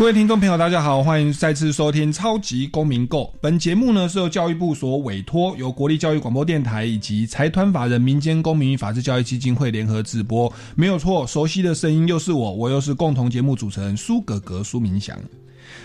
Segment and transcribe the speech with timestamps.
[0.00, 3.24] 各位听众朋友，大家好，欢迎再次收听《超级公民购》。
[3.38, 10.50] 本节目呢是由教育部所委托，由国立教育广播电台以及财团法人民间公民与法治教育基金会联合直播。
[10.74, 15.18] 没有错，熟悉的声音又是我，我又是共同节目主持人苏格格苏明祥。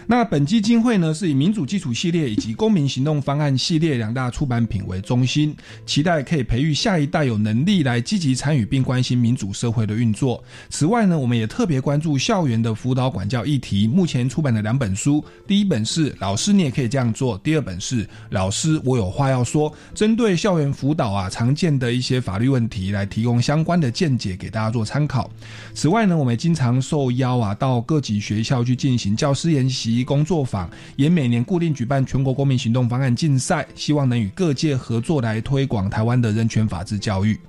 [0.08, 5.56] 那本基金会呢，是以民主基础系列以及公民行动方案系列两大出版品为中心，
[5.86, 10.44] 期待可以培育下一代有能力来积极参与并关心民主社会的运作。
[10.70, 13.88] 此外呢，我们也特别关注校园的辅导管教议题。
[13.88, 25.32] 目前出版的两本书，第一本是《老师你也可以这样做》，第二本是《老师我有话要说》，针对校园辅导啊常见的一些法律问题来提供相关的见解给大家做参考。
[25.74, 29.95] 此外呢，我们也经常受邀啊到各级学校去进行教师研习。
[30.04, 37.40] 工作坊也每年固定举办全国公民行动方案竞赛，希望能与各界合作来推广台湾的人权法治教育。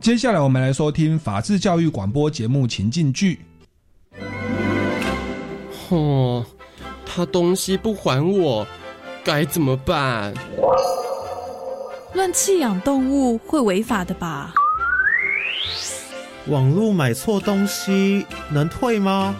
[0.00, 3.40] 接下来我们来收听法治教育广播节目情境剧。
[5.88, 6.44] 哦，
[7.06, 8.66] 他东西不还我，
[9.22, 10.34] 该怎么办？
[12.14, 14.52] 乱弃养动物会违法的吧？
[16.46, 19.34] 网络买错东西能退吗？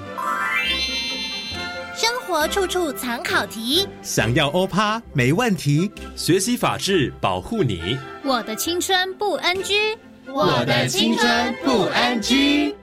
[2.34, 5.88] 活处处藏考题，想要欧趴没问题。
[6.16, 7.96] 学习法治，保护你。
[8.24, 12.74] 我的青春不 NG，我的青春不 NG。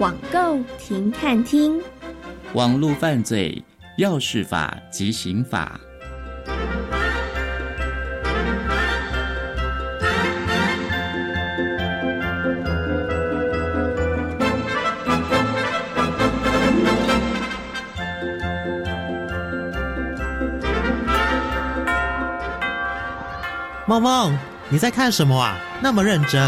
[0.00, 1.80] 网购停看听，
[2.54, 3.62] 网络犯罪
[3.98, 5.78] 要事法及刑法。
[23.86, 24.34] 梦梦，
[24.70, 25.58] 你在看什么啊？
[25.82, 26.40] 那么认真。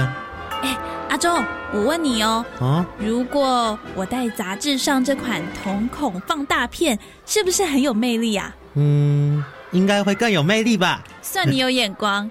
[0.63, 0.75] 哎，
[1.11, 8.55] 阿忠，我问你哦，啊，如果我带杂志上这款瞳孔放大片，是不是很有魅力啊？
[8.73, 11.03] 嗯，应该会更有魅力吧。
[11.21, 12.31] 算你有眼光。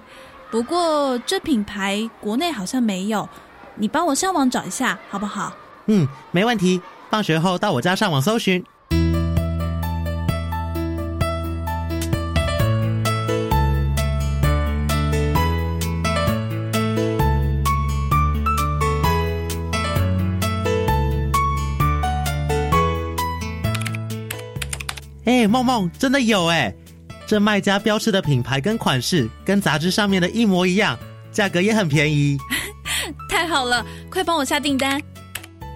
[0.50, 3.28] 不过这品牌国内好像没有，
[3.76, 5.52] 你帮我上网找一下好不好？
[5.86, 6.82] 嗯，没问题。
[7.08, 8.64] 放学后到我家上网搜寻。
[25.46, 26.74] 哎，梦梦，真的有哎！
[27.24, 30.98] 这卖家标示的品牌跟款式跟杂志上面的一模一样，
[31.30, 32.36] 价格也很便宜。
[33.30, 35.00] 太好了，快帮我下订单！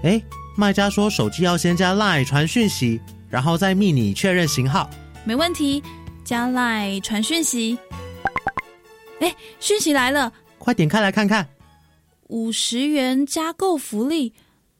[0.03, 0.21] 哎，
[0.57, 4.91] 卖家说手机要先加 Line 传讯息，然后再密你确认型号。
[5.23, 5.81] 没问题，
[6.25, 7.79] 加 Line 传讯息。
[9.21, 11.49] 哎，讯息来了，快点开来看看。
[12.27, 14.35] 五十元加购福利！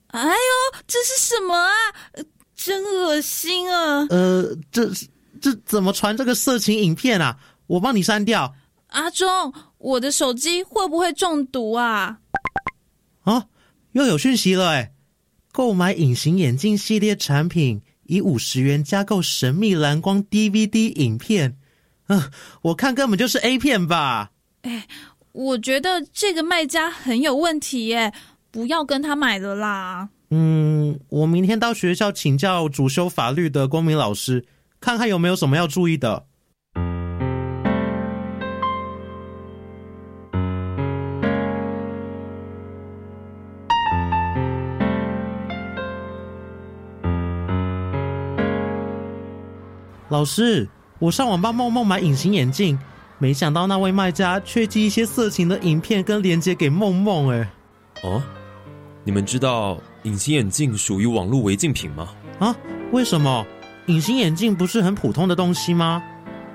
[0.09, 1.73] 哎呦，这是什么啊？
[2.63, 4.07] 真恶心啊！
[4.11, 4.87] 呃，这
[5.41, 7.39] 这怎么传这个色情影片啊？
[7.67, 8.55] 我帮你删掉。
[8.89, 12.19] 阿忠，我的手机会不会中毒啊？
[13.23, 13.47] 啊，
[13.93, 14.93] 又有讯息了哎！
[15.53, 21.57] 购买隐形眼镜系列产品，以五十元加购神秘蓝光 DVD 影片。
[22.09, 24.33] 嗯，我看根本就是 A 片吧？
[24.61, 24.87] 哎，
[25.33, 28.13] 我觉得这个卖家很有问题耶，
[28.51, 30.11] 不要跟他买了啦。
[30.33, 34.47] 嗯，我明天到学校请教主修法律的公民老师，
[34.81, 36.27] 看看有没有什么要注意的。
[50.11, 50.69] 老师，
[51.01, 52.79] 我上网帮梦梦买隐形眼镜，
[53.19, 57.31] 没想到那位卖家却寄一些色情的影片跟链接给梦梦。
[57.31, 57.51] 哎，
[58.05, 58.23] 哦，
[59.03, 59.81] 你们知道？
[60.05, 62.09] 隐形眼镜属于网络违禁品吗？
[62.39, 62.57] 啊，
[62.91, 63.47] 为什么？
[63.87, 66.03] 隐形眼镜不是很普通的东西吗？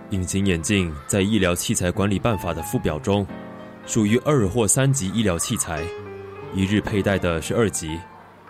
[0.10, 3.26] 隐形眼镜在《医疗器材管理办法》的附表中，
[3.86, 5.84] 属于二或三级医疗器材，
[6.56, 8.00] 一日佩戴的是二级，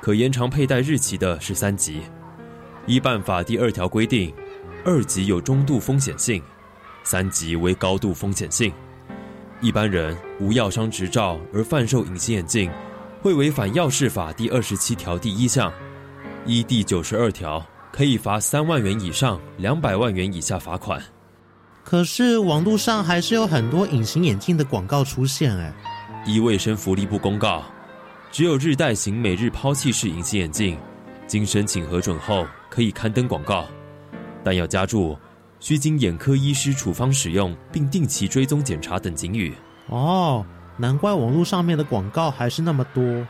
[0.01, 2.01] 可延长佩戴日期的是三级。
[2.85, 4.33] 医办法第二条规定，
[4.85, 6.41] 二级有中度风险性，
[7.03, 8.71] 三级为高度风险性。
[9.59, 12.69] 一般人无药商执照而贩售隐形眼镜，
[13.25, 15.73] 会违反药事法第二十七条第一项，
[16.45, 21.01] 依第九十二条可以罚三万元以上两百万元以下罚款。
[21.83, 25.73] 可是网络上还是有很多隐形眼镜的广告出现，哎。
[26.27, 27.63] 依卫生福利部公告，
[28.31, 30.77] 只有日戴型每日抛弃式隐形眼镜，
[31.25, 33.65] 经申请核准后可以刊登广告，
[34.43, 35.17] 但要加注。
[35.59, 39.51] 需经眼科医师处方使用，并定期追踪检查等警语。
[39.87, 40.45] 哦，
[40.77, 43.25] 难怪网络上面的广告还是那么多。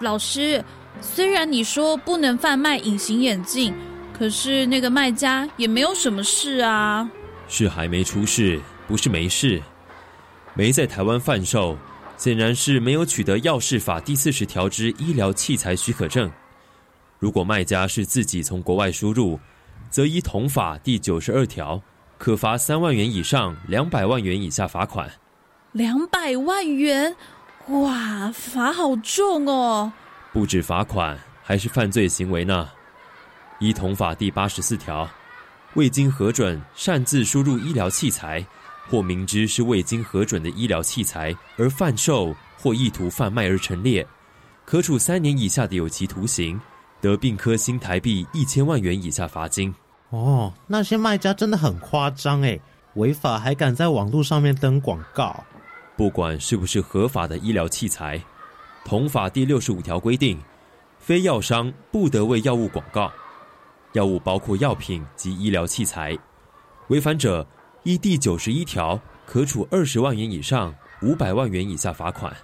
[0.00, 0.62] 老师，
[1.00, 3.74] 虽然你说不能贩卖隐形眼镜，
[4.12, 7.10] 可是那个卖家也没有什么事啊。
[7.48, 9.62] 是还没出事，不是没事。
[10.54, 11.76] 没在台湾贩售，
[12.16, 16.30] 显然是没有取得药事法第四十条之医疗器材许可证。
[17.18, 19.38] 如果卖家是自己从国外输入。
[19.90, 21.80] 则依同法第九十二条，
[22.18, 25.08] 可罚三万元以上两百万元以下罚款。
[25.74, 27.16] 两百万元，
[27.66, 29.90] 哇，罚好重哦！
[30.32, 32.68] 不止罚款，还是犯罪行为呢。
[33.58, 35.10] 依同法第八十四条，
[35.74, 38.46] 未经核准擅自输入医疗器材，
[38.88, 44.06] 或明知是未经核准的医疗器材而贩售或意图贩卖而陈列，
[44.64, 46.60] 可处三年以下的有期徒刑，
[47.00, 49.74] 得并科新台币一千万元以下罚金。
[50.10, 52.60] 哦，那些卖家真的很夸张哎，
[52.94, 55.42] 违法还敢在网络上面登广告。
[55.96, 58.22] 不管是不是合法的医疗器材，
[58.84, 60.38] 同法第六十五条规定，
[60.98, 63.12] 非药商不得为药物广告。
[63.92, 66.18] 药物包括药品及医疗器材，
[66.88, 67.46] 违反者
[67.84, 72.36] 依第九十一条可处二十万元以上五百万元以下罚款。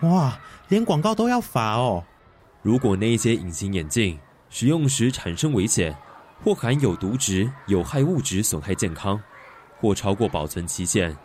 [0.00, 0.38] 哇，
[0.68, 2.04] 连广告都要罚哦！
[2.62, 4.18] 如果那些隐形眼镜
[4.50, 5.96] 使用时产生危险。
[6.44, 9.18] 或含有毒质、有害物质损害健康，
[9.80, 11.16] 或超过保存期限，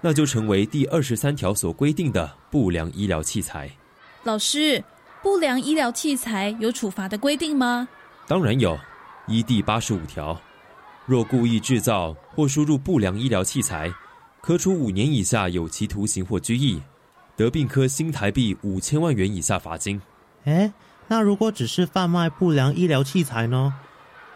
[0.00, 3.70] 那就成为第二十三条所规定的不良医疗器材。
[4.24, 4.82] 老师，
[5.22, 7.88] 不良医疗器材有处罚的规定吗？
[8.26, 8.78] 当然有，
[9.26, 10.40] 依第八十五条，
[11.06, 13.92] 若故意制造或输入不良医疗器材，
[14.40, 16.80] 可处五年以下有期徒刑或拘役，
[17.36, 20.00] 得并科新台币五千万元以下罚金。
[20.44, 20.72] 哎，
[21.06, 23.74] 那如果只是贩卖不良医疗器材呢？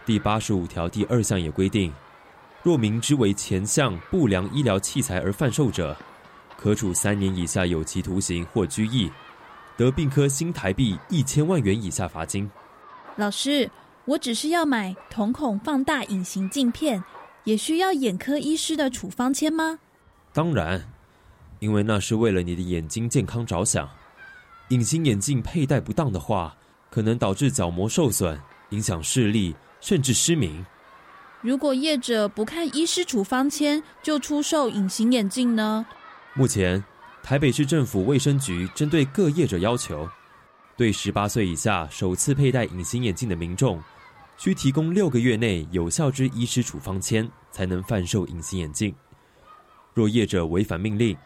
[0.05, 1.93] 第八十五条第二项也规定，
[2.63, 5.97] 若明知为前项不良医疗器材而贩售者，
[6.57, 9.11] 可处三年以下有期徒刑或拘役，
[9.77, 12.49] 得并科新台币一千万元以下罚金。
[13.17, 13.69] 老师，
[14.05, 17.03] 我只是要买瞳孔放大隐形镜片，
[17.43, 19.81] 也需要眼科医师的处方签吗？
[20.33, 20.89] 当然，
[21.59, 23.89] 因为那是为了你的眼睛健康着想。
[24.69, 26.57] 隐形眼镜佩戴不当的话，
[26.91, 29.53] 可能导致角膜受损，影响视力。
[29.83, 30.65] 甚至失明。
[31.43, 35.85] 如果业者不看医师处方签就出售隐形眼镜呢？
[36.35, 36.83] 目前，
[37.21, 40.09] 台北市政府卫生局针对各业者要求，
[40.77, 43.83] 对十八岁以下首次佩戴隐形眼镜的民众，
[44.37, 48.95] 需提供六个月内有效之医师处方签，才能贩售隐形眼镜。
[49.95, 51.17] 若业者违反命令，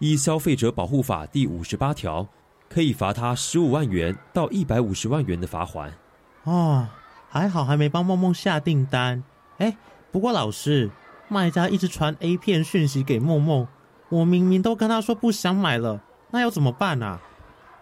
[0.00, 2.26] 依消费者保护法第五十八条，
[2.68, 5.94] 可以罚他十五万元到一百五十万元的罚款。
[6.42, 6.88] 哦。
[7.34, 9.24] 还好还没帮梦梦下订单，
[9.62, 9.76] 哎，
[10.10, 10.90] 不过老师，
[11.28, 13.64] 卖家一直传 A 片讯息给梦梦，
[14.08, 17.20] 我明明都跟他说不想买了，那要怎么办啊？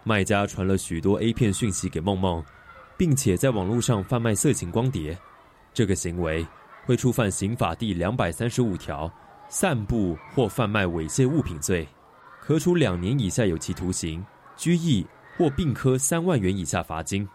[0.03, 2.45] 卖家传了许多 A 片讯息给梦梦，
[2.97, 5.17] 并且在网络上贩卖色情光碟，
[5.73, 6.45] 这个行为
[6.85, 9.11] 会触犯刑法第两百三十五条
[9.49, 11.87] 散布或贩卖猥亵物品罪，
[12.39, 14.23] 可处两年以下有期徒刑、
[14.55, 15.03] 拘役
[15.35, 17.27] 或并科三万元以下罚金。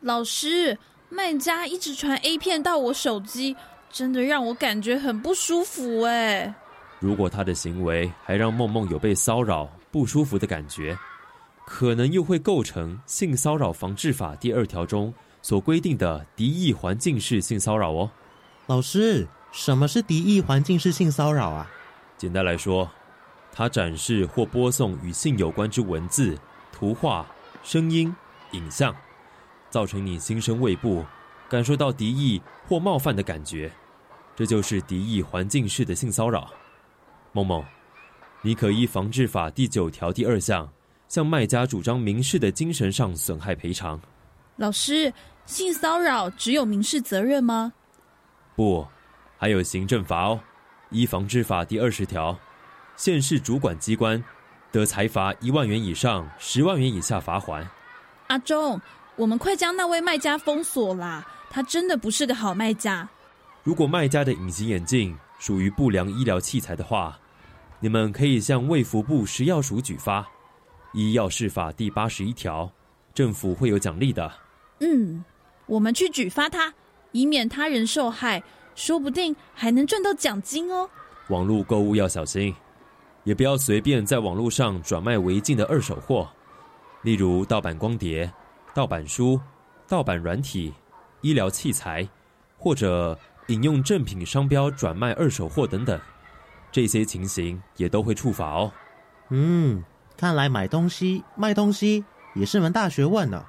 [0.00, 0.78] 老师。
[1.10, 3.56] 卖家一直传 A 片到我手机，
[3.90, 6.54] 真的让我感觉很不舒服哎。
[7.00, 10.96] 如果他的行为还让梦梦有被骚扰不舒服的感觉，
[11.66, 15.12] 可能又会构成性骚扰防治法第二条中
[15.42, 18.10] 所规定的敌意环境式性骚扰哦。
[18.66, 21.68] 老师，什么是敌意环境式性骚扰啊？
[22.16, 22.88] 简单来说，
[23.50, 26.38] 他展示或播送与性有关之文字、
[26.70, 27.26] 图画、
[27.64, 28.14] 声音、
[28.52, 28.94] 影像。
[29.70, 31.04] 造成你心生畏怖，
[31.48, 33.70] 感受到敌意或冒犯的感觉，
[34.36, 36.50] 这就是敌意环境式的性骚扰。
[37.32, 37.64] 梦梦，
[38.42, 40.68] 你可依防治法第九条第二项，
[41.08, 44.00] 向卖家主张民事的精神上损害赔偿。
[44.56, 45.12] 老师，
[45.46, 47.72] 性骚扰只有民事责任吗？
[48.56, 48.86] 不，
[49.38, 50.40] 还有行政罚哦。
[50.90, 52.36] 依防治法第二十条，
[52.96, 54.22] 县市主管机关
[54.72, 57.64] 得裁罚一万元以上十万元以下罚款。
[58.26, 58.80] 阿忠。
[59.20, 61.22] 我们快将那位卖家封锁啦！
[61.50, 63.06] 他真的不是个好卖家。
[63.62, 67.18] 如果卖家的隐形眼镜属于不良医疗器材的话，
[67.80, 70.26] 你们可以向卫福部食药署举发。
[70.94, 72.72] 医药事法第八十一条，
[73.12, 74.32] 政府会有奖励的。
[74.78, 75.22] 嗯，
[75.66, 76.72] 我们去举发他，
[77.12, 78.42] 以免他人受害，
[78.74, 80.88] 说不定还能赚到奖金哦。
[81.28, 82.54] 网络购物要小心，
[83.24, 86.26] 也不要随便在网络上转卖违禁的二手货，
[87.02, 88.32] 例如盗版光碟、
[88.74, 89.40] 盗版书、
[89.88, 90.72] 盗版软体、
[91.20, 92.08] 医疗器材，
[92.56, 96.00] 或者引用正品商标转卖二手货等等，
[96.70, 98.72] 这些情形也都会触法哦。
[99.30, 99.82] 嗯。
[100.16, 103.42] 看来买东西、卖东西也是门大学问呢。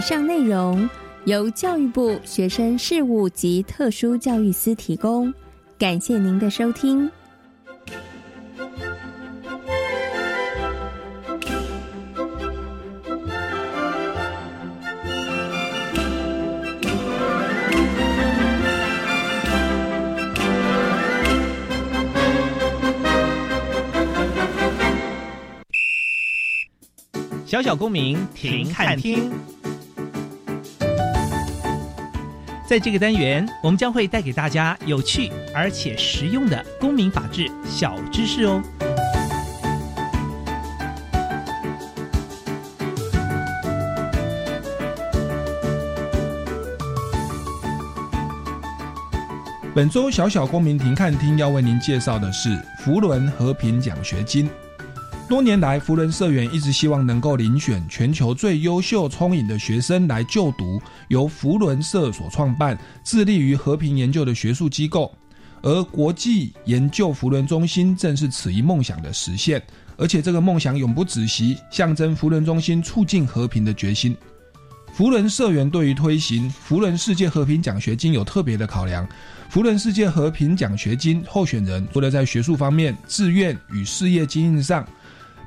[0.00, 0.88] 以上内容
[1.26, 5.30] 由教育部学生事务及特殊教育司提供，
[5.78, 7.10] 感谢您的收听。
[27.44, 29.30] 小小公民停看听，
[32.70, 38.62] 在这个单元，我们将会带给大家有趣而且实用的公民法治小知识哦。
[49.74, 54.48] 本周小小公民庭看厅要为您介绍的是福伦和平奖学金。
[55.30, 65.14] 多年来，福伦社员一直希望能够遴选全球最优秀、聪颖的学生来就读由福伦社所创办、致力于和平研究的学术机构。
[65.62, 69.62] 而国际研究福伦中心正是此一梦想的实现，
[69.96, 74.16] 而且这个梦想永不止息，象征福伦中心促进和平的决心。
[74.92, 79.08] 福伦社员对于推行福伦世界和平奖学金有特别的考量。
[79.48, 84.84] 福伦世界和平奖学金候选人除了在学术方面、志愿与事业经营上，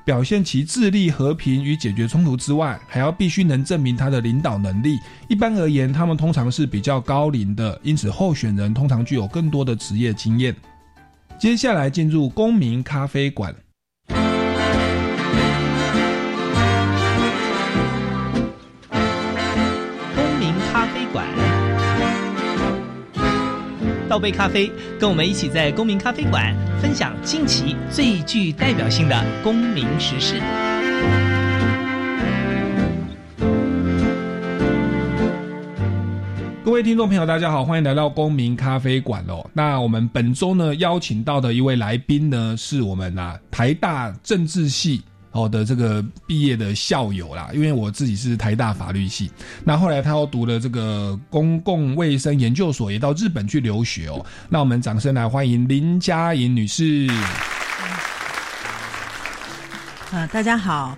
[0.05, 4.99] 表现其致力和平与解决冲突之外，还要必须能证明他的领导能力。
[5.29, 10.53] 一般而言，他们通常是比较高龄的，因此候选人通常具有更多的职业经验。
[11.39, 13.55] 接下来进入公民咖啡馆。
[14.07, 14.17] 公
[20.37, 21.25] 民咖啡馆。
[24.09, 24.69] 倒杯咖啡，
[24.99, 26.53] 跟我们一起在公民咖啡馆
[26.83, 30.35] 分享近期最具代表性的公民时事。
[36.61, 39.49] 各位听众朋友，大家好，欢迎来到公民咖啡馆哦。
[39.53, 45.03] 那我们本周呢邀请到的一位来宾呢，是我们啊台大政治系。
[45.33, 49.29] 哦的这个毕业的校友啦，因为我自己是台大法律系，
[49.65, 54.25] 那后来他又读了这个公共卫生研究所，也到日本去留学哦。
[54.47, 57.07] 那我们掌声来欢迎林佳颖女士。
[60.11, 60.97] 啊，大家好。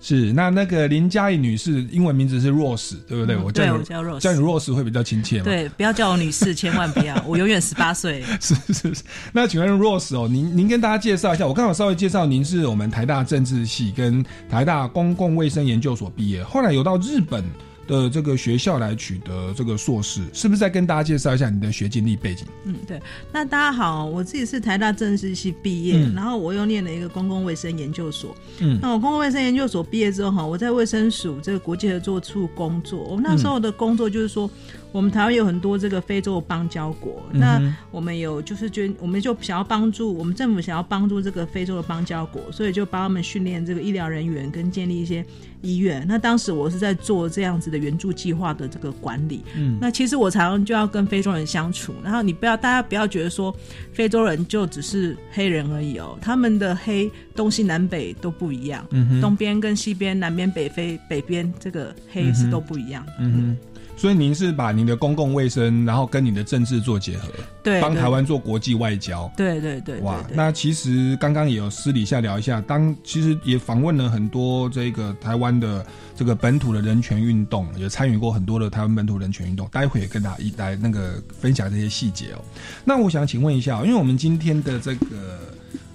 [0.00, 3.36] 是，那那个林佳怡女士，英文名字是 Rose，对不对？
[3.36, 5.40] 我叫你叫 Rose，叫你 Rose 会比较亲切。
[5.42, 8.22] 对，不要叫我女士，千万不要， 我永远十八岁。
[8.40, 9.02] 是是是，
[9.32, 17.44] 那请问 Rose 哦，您您跟大家介绍一下，我刚好稍微介绍，您是我们台大政治系跟台大公共卫生研究所毕业，后来有到日本。
[17.90, 22.46] 的这个学校来取得这个硕士，是不是再跟大家介绍一下你的学经历背景？
[22.64, 23.02] 嗯，对。
[23.32, 28.36] 那大家好，我自己是台大政治系毕业，然后我又念了一个公共卫生研究所。
[28.60, 33.00] 嗯，那我公共卫生研究所毕业之后，哈，我在卫生署这个国际合作处工作。
[33.02, 34.48] 我那时候的工作就是说。
[34.92, 45.24] 我们台湾有很多这个非洲邦交国，那我们有就是捐，我们就想要帮助我们政府想要帮助这个非洲的邦交国，所以就帮他们训练这个医疗人员跟建立一些
[45.62, 46.04] 医院。
[46.08, 49.42] 那当时我是在做这样子的援助计划的这个管理。
[49.56, 53.54] 嗯，那其实我常常就要跟非洲人相处，然后你不要大家不要觉得说
[53.92, 63.04] 非洲人就只是黑人而已哦，他们的黑东西南北都不一样，嗯东边跟西边、南边、北非、北边这个黑是都不一样。
[63.18, 63.56] 嗯哼。
[64.00, 67.28] 所以您是把您的公共卫生，然后跟你的政治做结合，
[67.62, 69.30] 对，帮台湾做国际外交。
[69.36, 75.84] 对对对，哇，那其实刚刚也有私底下聊一下，当其实也访问了很多这个台湾的
[76.16, 79.68] 这个本土的人权运动，也参与过很多的台湾本土人权运动。
[79.68, 82.42] 待会也跟大家一来那个分享这些细节哦。
[82.86, 85.06] 那我想请问一下，因为我们今天的这个。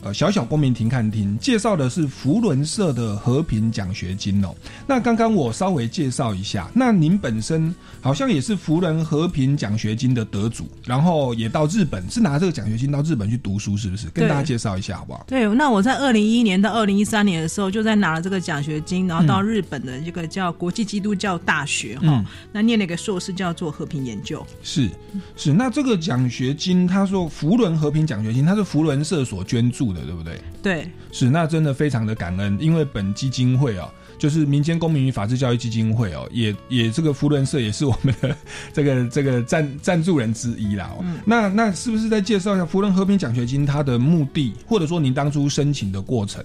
[0.05, 4.53] 呃小小公民庭看厅，介绍的是福伦社的和平奖学金哦。
[4.85, 14.07] 那刚刚我稍微介绍一下，那您本身好像也是福伦和平奖学金的得主，然后也到日本，是拿这个奖学金到日本去读书，是不是？
[14.11, 15.25] 跟大家介绍一下好不好？
[15.27, 24.45] 对，那我在二零一一年到二零一三年的时候，就在拿了这个奖学金，然后到日本的这个叫国际基督教大学哈，那念了一个硕士，叫做和平研究。
[24.61, 24.87] 是
[25.35, 30.41] 是，那这个奖学金，他说福伦和平奖学金，它是福伦社所捐助的，对不对？
[30.61, 33.91] 对，是，那真的非常的感恩，因为本基金会啊。
[34.17, 38.35] 就是民间公民与法治教育基金会哦，也也这个福伦社也是我们的
[38.73, 40.91] 这个这个赞赞助人之一啦。
[41.01, 46.43] 嗯，那那是不是再介绍一下福伦和平奖学金它的目的，或者说您当初申请的过程，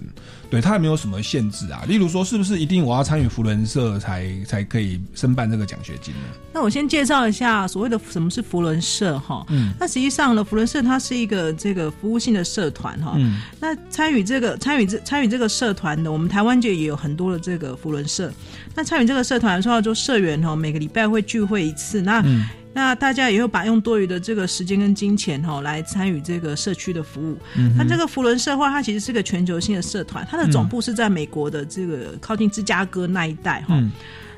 [0.51, 1.85] 对它有没有什么限制啊？
[1.89, 6.21] 例如说，是不是一定我要参与福伦社才才可以申办这个奖学金呢？
[6.53, 9.45] 那我先介绍一下所谓的什么是福伦社哈。
[9.49, 13.15] 嗯，那实际上呢，福伦社它是一个这个服务性的社团哈。
[13.17, 18.33] 嗯，那参与这个参与这参与这个社团的，我们台湾界也有很多的这个福伦社。
[18.75, 22.01] 那参与这个社团说要做社员哈，每个礼拜会聚会一次。
[22.03, 22.25] 那
[22.73, 27.37] 那大家也会把用多余的这个时间跟金钱哈来参与这个社区的服务。
[27.77, 33.77] 那这个福伦社话，它其实是个全球性的社团，它的总部是在美国的这个靠近芝加哥那一带哈。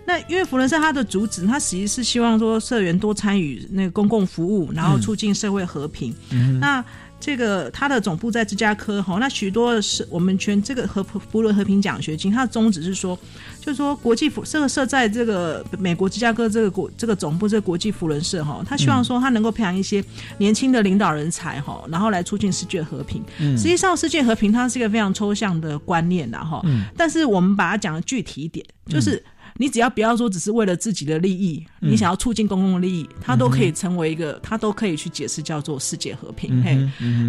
[0.04, 6.12] 那因为福伦社它的主旨，它实际是希望说社员多参与那个公共服务，然后促进社会和平。
[6.58, 6.84] 那
[7.24, 13.16] 这个它的总部在芝加哥哈，那许多是我们全这个和福伦和平奖学金，它的宗旨是说，
[13.60, 20.04] 就是说国际福这个设在这个美国芝加哥这个国这个总部这个国际福伦社哈，他希望说他能够培养一些
[20.38, 23.22] 年轻的领导人才哈，然后来促进世界和平。
[23.38, 26.60] 实际上，世界和平它是一个非常抽象的观念呐哈，
[26.96, 29.22] 但是我们把它讲的具体一点，就是。
[29.62, 36.60] 你只要不要说只是为了自己的利益，你想要促进公共利益，它都可以成为一个，它都可以去解释叫做世界和平。
[36.64, 36.76] 嘿，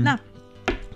[0.03, 0.19] 那。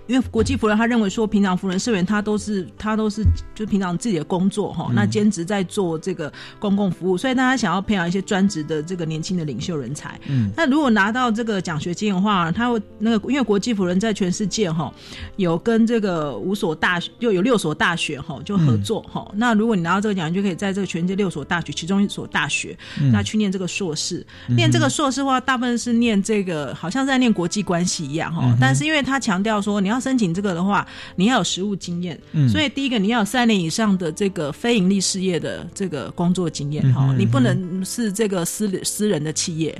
[0.08, 3.22] 因为国际福人他认为说，平常福人社员他都是他都是
[3.54, 10.18] 就平常自己的工作哈，那兼职在做这个公共服务，所以大家想要培养一些专职的这个年轻的领袖人才。
[10.26, 14.90] 嗯，那如果拿到这个奖学金的话，他会那个因为国际福人在全世界哈
[15.36, 22.74] 有跟这个五所大学就有六所大学哈就合作哈，那如果你拿到这个奖，就可以在这个全世界六所大学其中一所大学
[23.12, 29.97] 那去念这个硕士，念这个硕士的话，大部分是念这个好像在念国际关系一样哈，但是因为他强调说你要。
[30.00, 39.76] 申请这个的话，你要有实务经验，所以第一个你要有三年以上的这个非盈利事业的这个工作经验哈，你不能是这个私私人的企业，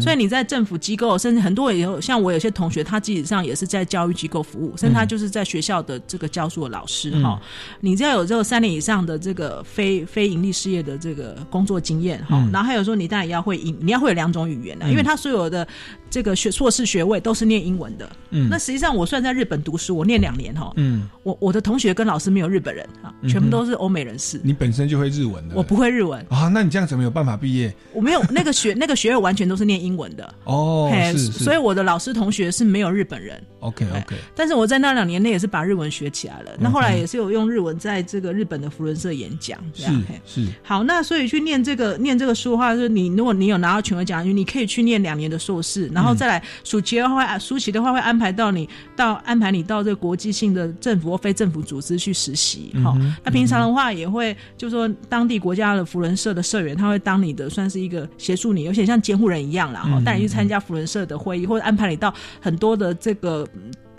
[0.00, 7.40] 所以你在政府机构，甚至很多也有像我有些同学，他基本上也是在教育机构服务，甚至他就是在学校的这个教书的老师哈。
[7.80, 15.66] 你只要有这个三年以上的这个非非盈利事业的这个工作经验哈，然后还有说你当然要会英，你要会有两种语言的，因为他所有的
[16.10, 18.10] 这个学硕士学位都是念英文的。
[18.30, 20.72] 嗯，那实际上我算在日本读书，我念两年哈。
[20.76, 24.40] 嗯，我我的同学跟老师没有日本人啊，全部都是欧美人士。
[24.42, 26.48] 你本身就会日文的，我不会日文啊。
[26.48, 27.72] 那你这样怎么有办法毕业？
[27.92, 30.90] 我没有那个学 那个学位完全都是念英文的哦。
[31.12, 33.40] 是，所以我的老师同学是没有日本人。
[33.60, 34.16] OK OK。
[34.34, 36.50] 但是我在那两年内也是把日文学起来了。
[36.58, 39.58] 那后来也是有用日文在这个日本的福伦社演讲。
[39.74, 39.86] 是
[40.26, 40.46] 是。
[40.62, 48.66] 好，那所以去念这个念这个书的话，就是你如果你有拿到全额奖学金，你可以去念两年的硕士，然后再来暑期的话，暑期的话会安排到你。
[48.96, 63.46] 到安排你到这个国际性的政府或非政府组织去实习，哦，那平常的话也会就说当地国家的福伦社的社员，他会当你的算是一个协助你，有些像监护人一样啦，哈，带你去参加福伦社的会议，或者安排你到很多的这个。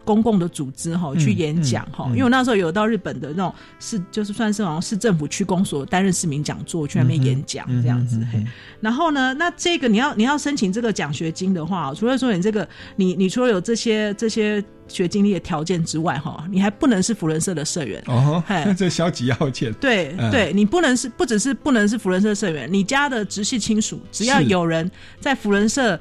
[0.04, 8.20] 公共的组织哈去演讲哈，因为我那时候有到日本的那种市，就是算是好像市政府区公所担任市民讲座去那边演讲这样子。
[8.80, 18.44] 然后呢，那这个你要你要申请这个奖学金的话，除了说你这个你你除了有这些这些学经历的条件之外哈，你还不能是福伦社的社员哦。
[18.78, 19.72] 这消极要件。
[19.74, 26.00] 对对，你不能是不只是不能是福伦社社员，你家的直系亲属只要有人在福伦社。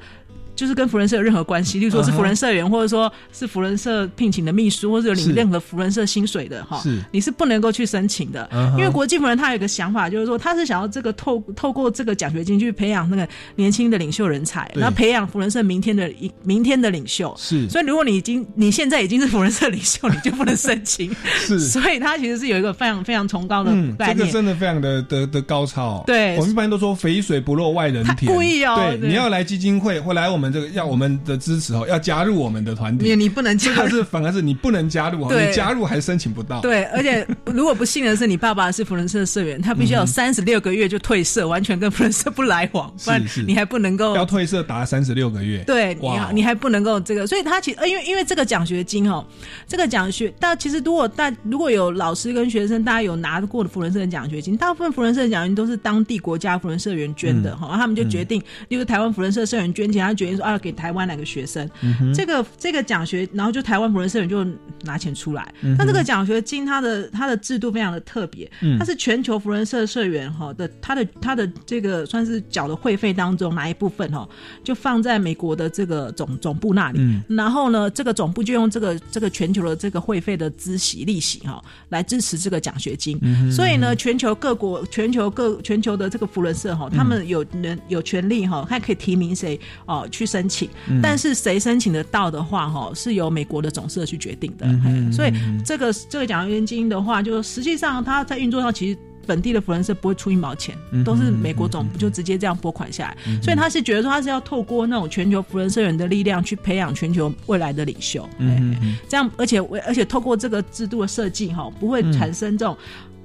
[0.61, 8.47] 就是跟福人社有任何关系，例如说是福人社员，或者说是福人社聘请的秘书，或者有领任何福人社薪水的哈，你是不能够去申请的。
[8.77, 16.07] 因为国际福人他有一个想法，就是说他是想要这个透透过这个奖学金去培养那个年轻的领袖人才，然后培养福人社明天的
[16.43, 17.33] 明天的领袖。
[17.39, 21.11] 是，所以如果你已经你现在已经是福人社领袖，你就不能申请。
[21.25, 26.03] 是， 所以他其实是有一个非常非常崇高的概念，这个真的非常的的的高超。
[26.05, 28.75] 对，我们一般都说肥水不落外人田，故意哦。
[28.99, 30.50] 对，你要来基金会或来我们。
[30.51, 33.05] 们这个要我们的支持哦，要加入我们的团体。
[33.05, 36.59] 你你不能加入，是反而是你不能加入哦，你加入还申请不到。
[36.61, 45.63] 对，而且 如果不幸的是你爸爸是福伦社社员，他必须要三十六个月就退社，完全跟福伦社不来往，不然你还不能够要退社达三十六个月。
[45.63, 49.25] 对，你你还不能够这个，所以他其实因为因为这个奖学金哦，
[49.67, 61.69] 这个奖学，但其实如果大如果有老师跟学生，大家有拿过的福伦社的奖学金，大部分福伦社的奖学金都是当地国家福伦社员捐的哈，他们就决定，例如台湾福伦社社员捐钱，他决定说啊给台湾哪个学生，
[62.13, 64.45] 这个这个奖学，然后就台湾福伦社员就
[64.83, 65.53] 拿钱出来。
[65.77, 68.49] 那这个奖学金它的它的制度非常的特别，
[68.79, 74.27] 它是全球福伦社社员哈的他的他的这个算是缴的会费当中拿一部分哈，
[74.63, 83.19] 就放在美国的这个总总部那里，然后呢这个总部就用这个这个全球的这个会费的孳息利息哈来支持这个奖学金，
[83.51, 90.69] 所以呢全球各国全球各全球的这个福伦社哈，他们有能有权利哈，还可以提名谁哦去申请，
[91.01, 94.67] 但是谁申请得到的话哈，是由美国的总社去决定的，
[95.11, 95.33] 所以
[95.65, 98.97] 这个这个奖学金的话，就实际上它在运作上其实。
[99.27, 112.75] 本地的福人社不会出一毛钱，都是美国总部就直接这样拨款下来，所以他是觉得说他是要透过那种全球福人社员的力量去培养全球未来的领袖，嗯这样而且而且透过这个制度的设计哈，不会产生这种。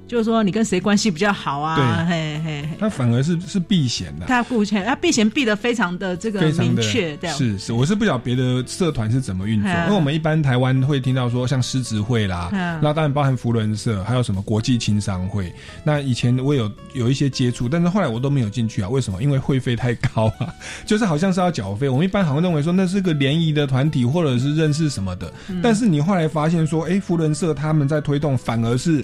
[0.07, 2.05] 就是说，你跟谁关系比较好啊？
[2.09, 4.25] 嘿嘿嘿，他反而是是避嫌的。
[4.25, 7.73] 他顾全，他避嫌避的非常的这个明确，对是是。
[7.73, 12.49] 我是不晓得别的社团是怎么运作，因为我们一般台湾会听到说像狮子会啦，
[12.81, 15.53] 那当然包含福伦社，还有什么国际青商会。
[15.83, 18.87] 那以前我有有一些接触，但是后来我都没有进去啊。
[18.87, 19.21] 为什么？
[19.21, 20.53] 因为会费太高啊，
[20.85, 21.89] 就是好像是要缴费。
[21.89, 25.31] 我们一般好像认为说那是个联谊的团体，或者是认识什么的。
[25.61, 29.03] 但是你后来发现说，哎，福伦社他们在推动，反而是。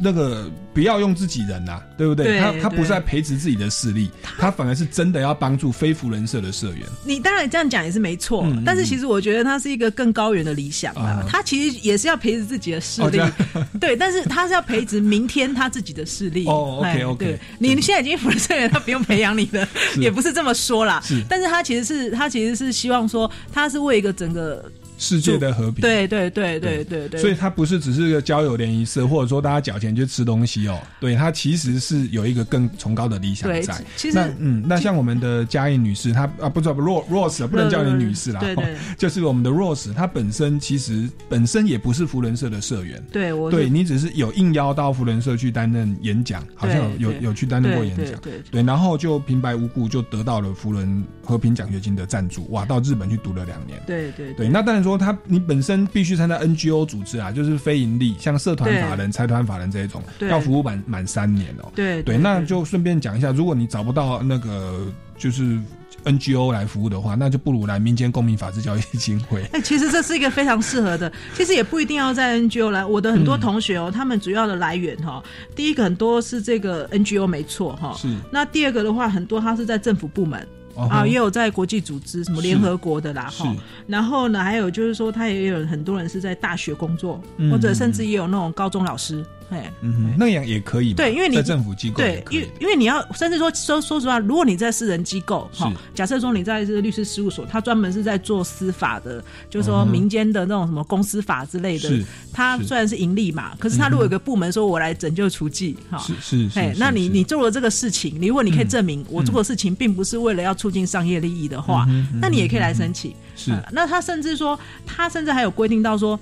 [0.00, 2.40] 那个不要用自己人呐，对不对？
[2.40, 6.86] 他他不是在培植自己的势力，他反而是真的要帮助非福人社的社员。
[7.04, 11.22] 你当然这样讲也是没错，但是其实我觉得他是一个更高远的理想啊。
[11.28, 13.20] 他其实也是要培植自己的势力，
[13.80, 16.46] 对，但是他是要培植明天他自己的势力。
[16.46, 19.66] 哦，OK OK，你现在已经福人社员，他不用培养你的，
[19.98, 21.00] 也不是这么说啦。
[21.04, 24.64] 是，但是他其实是他其实是希望说，他是为一个整个。
[25.02, 27.08] 世界的和平，对对对对对。
[27.08, 30.78] 对，所以它不是只是个交友联谊社，或者说大家缴钱去吃东西哦。
[31.00, 33.84] 对，它其实是有一个更崇高的理想在。
[33.96, 54.32] 其实，嗯，那像我们的嘉义女士，她啊，不知道不 Rose，不能叫你女士啦，对对，就是我们的 Rose，她本身其实本身也不是福伦社的社员，对我，对你只是有应邀到福伦社去担任演讲，好像有有有去担任过演讲，对对，然后就平白无故就得到了福伦和平奖学金的赞助，哇，到日本去读了两年，对对。
[54.34, 55.82] 对，那当然说他你本身。
[55.92, 61.70] 必须参加 NGO 组织啊，就是非盈利，像社团法人、财团法人这一种，要服务满满三年哦。
[61.74, 64.86] 对对，那就顺便讲一下，如果你找不到那个
[65.18, 65.58] 就是
[66.04, 69.42] NGO 来服务的话，那就不如来民间公民法治教育基金会。
[69.52, 72.84] 哎，其实这是一个非常适合的， 其实也不一定要在 NGO 来。
[72.84, 75.22] 我的很多同学哦，他们主要的来源哈，
[75.54, 78.08] 第一个很多是这个 NGO 没错哈，是。
[78.30, 80.46] 那第二个的话，很多他是在政府部门。
[80.76, 83.54] 啊，也有在国际组织，什么联合国的啦，哈。
[83.86, 89.24] 然后呢，还有就是说，他也有很多人是在大学工作，或者甚至也有那种高中老师。
[89.52, 111.86] 哎，嗯，那样也可以，对，因为你在政府机构，对，因因为你要，甚至说说说实话，如果你在私人机构，哈，假设说你在这个律师事务所，他专门是在做司法的，就是说民间的那种什么公司法之类的，他虽然是盈利嘛，可是他如果有个部门说我来拯救雏妓，哈，是是，哎，那你你做了这个事情，你如果你可以证明我做的事情并不是为了要促进商业利益的话，
[112.20, 116.18] 那你也可以来申请，是，那他甚至说，他甚至还有规定到说。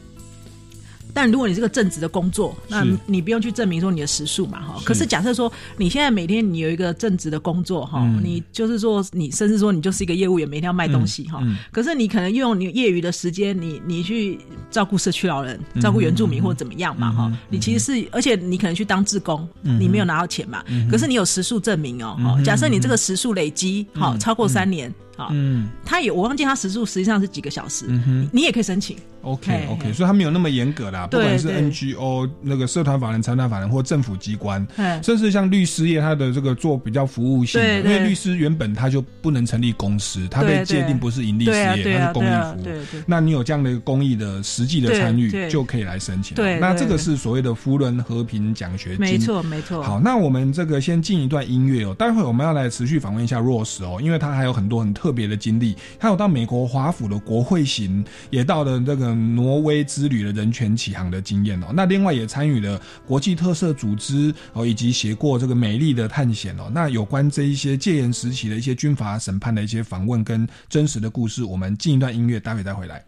[1.13, 4.81] 但如果你是个正职的工作，那你不用去证明说你的时数嘛，哈。
[4.85, 11.43] 可是假设说你现在每天你有一个正职的工作，哈，你就是说你甚至说你就是一个业务员，每天要卖东西，哈。
[11.71, 14.39] 可是你可能用你业余的时间，你你去
[14.71, 17.33] 照顾社区老人、照顾原住民或者怎么样嘛，哈。
[17.49, 20.63] 你其实是，而且你可能去当志工，你没有拿到钱嘛。
[20.91, 22.43] 可是你有时数证明哦，哈。
[22.43, 24.93] 假设你这个时数累积好超过三年。
[25.31, 28.97] 嗯，他也我忘记他时速实际上是几个小时，嗯你也可以申请。
[29.23, 34.67] OK OK，所以他没有那么严格啦，不管是 NGO 那个社团法人、财团法人或政府机关，
[35.03, 43.03] 甚至像律师业，他的这个做比较服务性，因为律师原本他就不能成立公司，他被界定不是盈利事业，他是公益服务。
[43.05, 46.35] 那你有这样的一个公益的实际的参与，就可以来申请。
[46.35, 49.83] 对，那这个是所谓的福伦和平奖学金，没错没错。
[49.83, 55.10] 好，那我们这个先进一段音乐哦，待会我们要来持续访问一下 Rose 哦，因为他还有很多很特。
[55.11, 55.75] 特别的经历。
[55.99, 61.67] 他有到美国华府的国会行，也到了这个挪威之旅的人权启航的经验哦。
[61.75, 66.71] 那另外也参与了国际特色组织哦，以及写过这个美丽的探险哦。
[66.73, 73.05] 那有关这一些戒严时期的一些军阀审判的一些访问跟真实的故事，我们进一段音乐，待会再回来。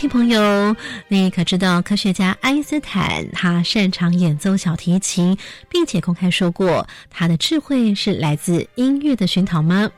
[0.00, 0.74] 听朋友，
[1.08, 5.36] 你可知道科学家爱因斯坦他擅长演奏小提琴，
[5.68, 9.90] 并且公开说过他的智慧是来自音乐的熏陶吗？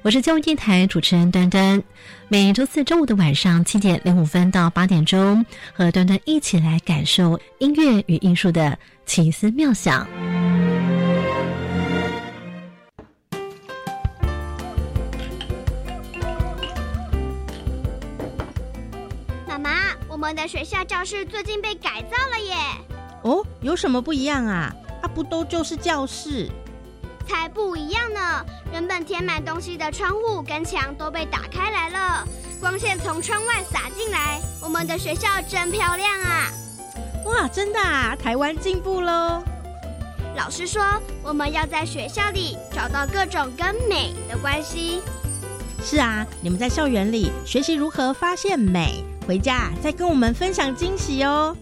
[0.00, 1.82] 我是教育电台主持人端端，
[2.28, 10.08] 每周四周五的晚上七点零五分到八点钟，和端端一起来感受音乐与艺术的奇思妙想。
[20.24, 22.54] 们的学校教室最近被改造了耶！
[23.24, 24.74] 哦，有什么不一样啊？
[25.02, 26.48] 啊，不都就是教室？
[27.28, 28.42] 才不一样呢！
[28.72, 32.26] 原本填满东西的窗户跟墙都被打开来了，
[32.58, 34.40] 光线从窗外洒进来。
[34.62, 36.50] 我们的学校真漂亮啊！
[37.26, 38.16] 哇，真的啊！
[38.16, 39.42] 台湾进步喽！
[40.34, 40.82] 老师说，
[41.22, 45.02] 我们要在学校里找到各种跟美的关系。
[45.82, 49.04] 是啊，你们在校园里学习如何发现美。
[49.26, 51.56] 回家再跟我们分享惊喜哦！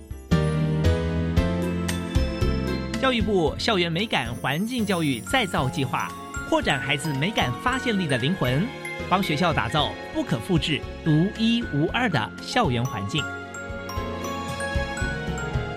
[3.00, 6.10] 教育部校园美感环境教育再造计划，
[6.48, 8.66] 扩展孩子美感发现力的灵魂，
[9.08, 13.24] 帮学校打造不可复制、独一无二的校园环境。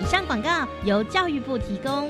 [0.02, 2.10] 以上广告由教育部提供。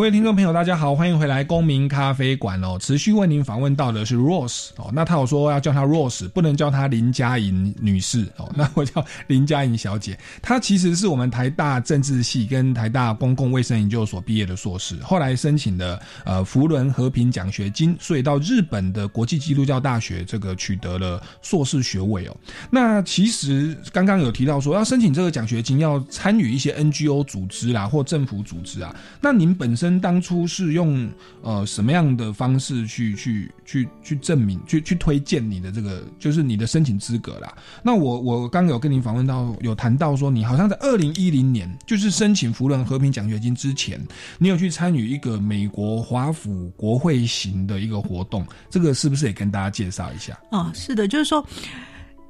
[0.00, 2.78] 各位听众朋友，大家好，欢迎回来公民咖啡馆哦。
[2.80, 10.18] 持续为您访问到的是 Rose 哦，那他有说要叫她 Rose，不能叫她林佳莹女士哦， 那我叫林佳莹小姐。
[10.40, 22.34] 她其实是我们台大政治系跟台大公共卫生研究所毕业的硕士，后来申请的呃福伦和平奖学金，所以到日本的国际基督教大学这个取得了硕士学位哦。
[22.70, 28.96] 那其实刚刚有提到说要申请这个奖学金，要参与一些 NGO 组织啦或政府组织啊。
[29.20, 31.10] 那您本身当初是用
[31.42, 37.56] 呃什么样的方式去去去去证明去去推荐你的这个就是你的申请资格啦？
[37.82, 43.98] 那我我刚有跟您访问到有谈到说你好像在二零一零年就是申请福伦和平奖学金之前，
[44.38, 50.38] 你有去参与一个美国华府国会型的一个活动，这个是不是也跟大家介绍一下？
[50.50, 51.44] 哦，是的，就是说。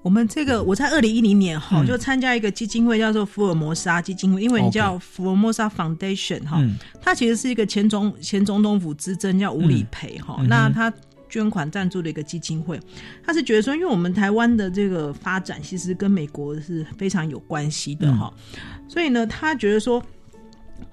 [0.03, 6.63] 我们这个我在二零一零年哈就参加一个基金会，叫做福尔摩沙基金会，英文叫福尔摩沙 Foundation 哈。
[7.01, 10.93] 它其实是一个前总前总统府之争叫吴理培哈，那他
[11.29, 12.81] 捐款赞助的一个基金会。
[13.25, 18.33] 他是觉得说，因为我们台湾的这个发展其实跟美国是非常有关系的哈，
[18.89, 20.03] 所以呢，他觉得说。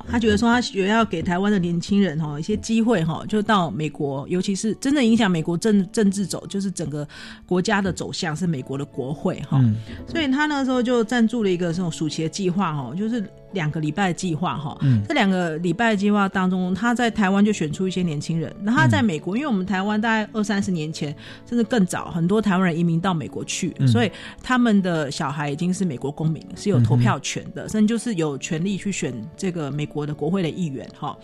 [0.09, 7.07] 他觉得说，他也要给台湾的年轻人哈一些机会哈，就到美国，尤其是真正影响美国政政治走，就是整个
[7.45, 9.61] 国家的走向是美国的国会哈。
[10.07, 13.23] 所以他那时候就赞助了一个这种暑期的计划哈，就是。
[13.53, 18.53] 两个礼拜的计划哈，这两个礼拜的计划当中，他在台湾就选出一些年轻人。
[18.61, 21.15] 那他在美国，因为我们台湾大概二三十年前
[21.47, 24.11] 甚至更早，很多台湾人移民到美国去，所以
[24.43, 31.17] 他们的小孩已经是美国公民，是有投票权的，甚至就是有权利去选这个美国的国会的议员哈。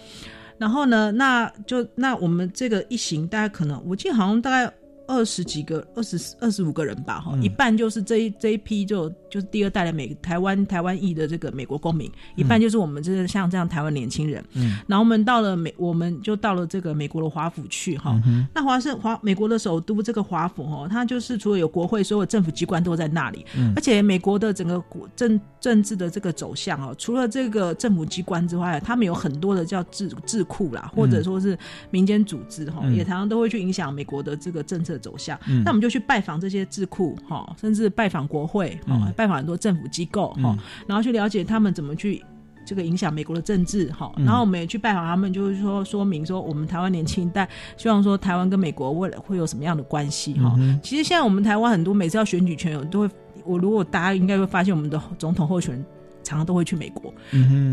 [0.57, 4.71] 然后呢，那就那我们这个一行大概可能，我记得好像大概
[5.07, 14.43] 二十几个、二十二十五个人吧，哈，一半就是这一这一批就就是第二代的美台湾台湾裔的这个美国公民，一半就是我们这像这样台湾年轻人。
[14.53, 18.17] 嗯，然后我们到了美，我们就到了这个美国的华府去，哈。
[18.53, 23.45] 那华盛华美国的首都这个华府，哈，它就是除了有国会，所有政府机关都在那里。
[23.57, 31.57] 嗯，而且美国的整个国政政治的这个走向哦，除了这个政府机关之外，他们有很多的叫智智库啦，或者说是
[31.89, 34.92] 民间组织，哈，也常常都会去影响美国的这个政策。
[34.93, 42.23] 的走向，那我们就去拜访这些智库哈，甚至拜访国会哈，拜访很多政府机构哈，然后去了解他们怎么去
[42.65, 50.55] 这个影响美国的政治哈，然后我们也去拜访他们，就是说说明说我们台湾年轻一代希望说台湾跟美国未来会有什么样的关系哈。
[50.81, 53.09] 其实现在我们台湾很多每次要选举权有都会，
[53.43, 55.85] 我如果大家应该会发现我们的总统候选人。
[56.23, 57.13] 常常都会去美国，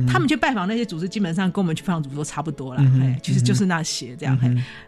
[0.06, 2.82] 他们去拜访那些组织，基本上跟我们去拜访组织都差不多了。
[3.00, 4.38] 哎，其实就是那些这样。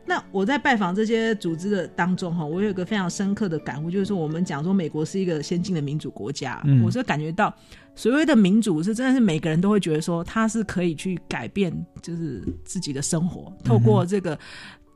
[0.04, 7.54] 那我在拜访这些组织的当中哈，我有一个非常深刻的感悟，就是说我们讲说美国是一个先进的民主国家，我是感觉到
[7.94, 11.72] 所谓的民主是真的是每个人都会觉得说他是可以去改变，
[12.02, 14.38] 就是自己的生活，透过这个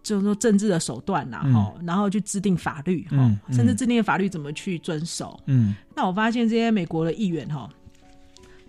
[0.02, 5.38] 就是说政治的手段呐，哈，然后去制定法律哈，甚至制定法律怎么去遵守。
[5.46, 7.68] 嗯，那我发现这些美国的议员哈。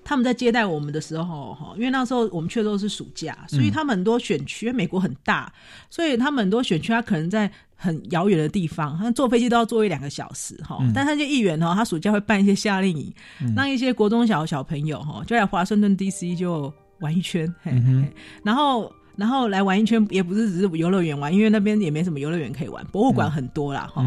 [0.07, 5.51] 他们在接待我们的时候，哈，因为那时候我们去的都是暑假，所以他们很多选区，因为美国很大，
[5.89, 10.79] 所以他们很多选区，他可能在很遥远的地方，他坐飞机都要坐一两个小时，哈。
[10.95, 13.13] 但他这议员呢，他暑假会办一些夏令营，
[13.53, 16.37] 让一些国中小小朋友哈，就在华盛顿 D.C.
[16.37, 18.13] 就玩一圈，嘿嘿
[18.45, 18.89] 然后。
[19.17, 24.05] 然后来玩一圈，也不是只是游乐园玩，因为那边也没什么游乐园可以玩，博物馆很多啦哈。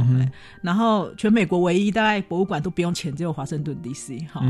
[0.63, 4.21] 然后全美国唯一大概博物馆都不用钱，只有华盛顿 D.C.
[4.33, 4.41] 哈。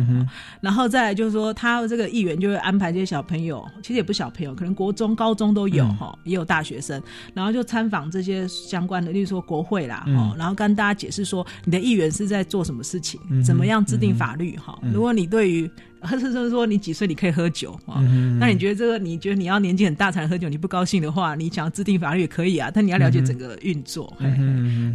[0.60, 14.78] 然后再来就是说，他这个议员就会安排这些小朋友，其实也不小朋友，可能国中、高中都有哈，也有大学生，然后就参访这些相关的，例如说国会啦哈，然后跟大家解释说，你的议员是在做什么事情，怎么样制定法律哈。
[14.92, 18.00] 如果你对于或者是说你几岁你可以喝酒啊？
[18.38, 18.98] 那你觉得这个？
[18.98, 20.48] 你觉得你要年纪很大才能喝酒？
[20.48, 22.70] 你不高兴的话，你想要制定法律也可以啊。
[22.72, 24.12] 但你要了解整个运作。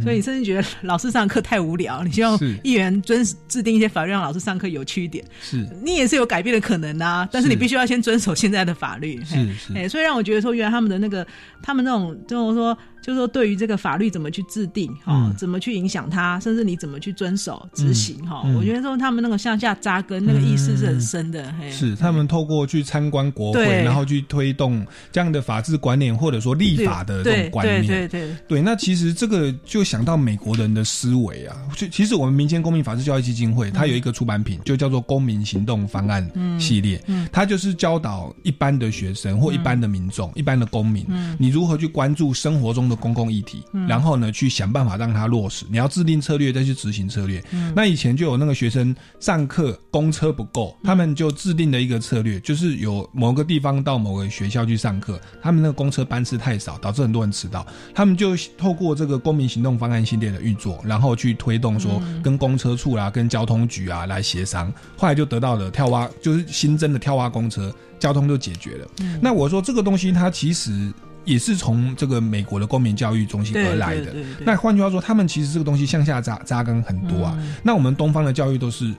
[0.02, 5.24] 所以你甚至觉得老师上课太无聊，你希望议员遵制定一些法律，让老师上课有趣一点。
[5.40, 7.28] 是你也是有改变的可能啊。
[7.32, 9.22] 但是你必须要先遵守现在的法律。
[9.24, 9.72] 是是。
[9.74, 11.26] 哎，所以让我觉得说，原来他们的那个，
[11.62, 12.76] 他们那种就是说。
[13.06, 21.54] 就是说，对于这个法律怎么去制定，哈，怎么去影响它，甚至你怎么去遵守执行，哈，我觉得说他们那个向下扎根那个意思是很深的。
[21.70, 27.86] 是他们透过去参观国会，然后去推动这样的法治观念，或者说立法的这种观念。
[27.86, 28.60] 对对对对。
[28.60, 31.56] 那其实这个就想到美国人的思维啊。
[31.76, 36.28] 就其实我们民间公民法治教育基金会，它有一个出版品，就叫做《公民行动方案》
[36.60, 37.00] 系列。
[37.06, 37.28] 嗯。
[37.30, 41.06] 它就是教导一般的学生或一般的民众、一般的公民，
[41.38, 42.95] 你如何去关注生活中的。
[42.96, 45.64] 公共议题，然后呢，去想办法让它落实。
[45.68, 47.42] 你要制定策略，再去执行策略。
[47.74, 57.66] 那以前就有那个学生上课公车不够，他们就制定了一个策略，就是有某个地方到某个学校去上课，他们那个公车班次太少，导致很多人迟到。
[57.94, 68.86] 他们就透过这个公民行动方案系列的运作，然后去推动说跟公车处啦、跟交通局啊来协商，后来就得到了跳蛙，就是新增的跳蛙公车，交通就解决了。
[69.20, 70.92] 那我说这个东西它其实。
[71.26, 74.14] 也是从这个美国的公民教育中心而来的。
[74.46, 77.38] 那换句话说，他们其实这个东西向下扎扎根很多啊。
[77.62, 78.94] 那我们东方的教育都是。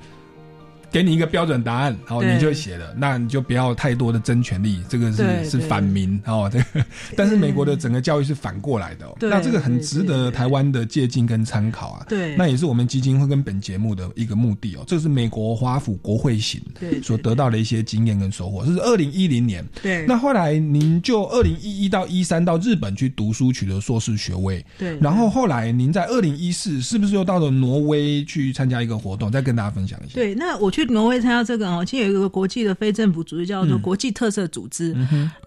[0.90, 6.50] 给你一个标准答案，然后你就写了，那你就不要太多的争权利，这个是是反民哦。
[6.52, 12.06] 这个， 但是美国的整个教育是反过来的，那这个很值得台湾的借鉴跟参考啊。
[12.08, 14.84] 对，那也是我们基金会跟本节目的一个目的哦。
[14.88, 16.62] 这是美国华府国会行
[17.04, 18.66] 所得到的一些经验跟收获。
[18.66, 20.06] 这是二零一零年，对。
[20.08, 24.98] 那后来您就二零一一到一三到日本去读书，取得硕士学位，对。
[25.00, 29.30] 然后后来您在二零一四是不是又到了挪威去参加一个活动？
[29.30, 30.16] 再跟大家分享一下。
[30.16, 30.72] 对，那我。
[30.78, 34.96] 去挪威参加这个哦，其实有一个国际的非政府组织叫做国际特色组织。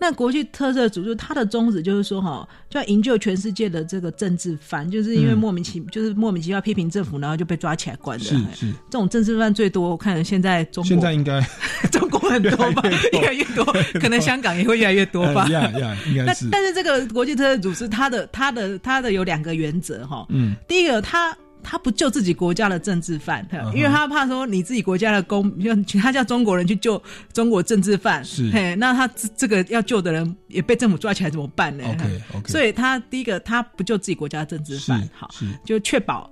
[0.00, 8.24] 那国际特色组织它的宗旨就是说哈，就要营救全世界的这个政治犯，就是因为莫名其就是莫名其妙批评政府，然后就被抓起来关的。
[8.24, 11.40] 是是，这种政治犯最多，我看现在中国现在应该
[11.92, 13.64] 中国很多吧，越来越多，
[14.02, 15.46] 可能香港也会越来越多吧。
[15.48, 16.48] 呀呀，应该是。
[16.50, 20.26] 但是这个国际特色组织，它的它的它的有两个原则哈。
[20.30, 21.32] 嗯，第一个它。
[21.62, 25.52] 他不救自己国家的政治犯，因为他怕说你自己国家的公，
[26.00, 27.00] 他叫中国人去救
[27.32, 35.28] 中国政治犯，是，嘿，那他这个要救的人也被政府抓起来怎么办呢？OK OK，所以他第一个他不救自己国家的政治犯，好，
[35.64, 36.30] 就确保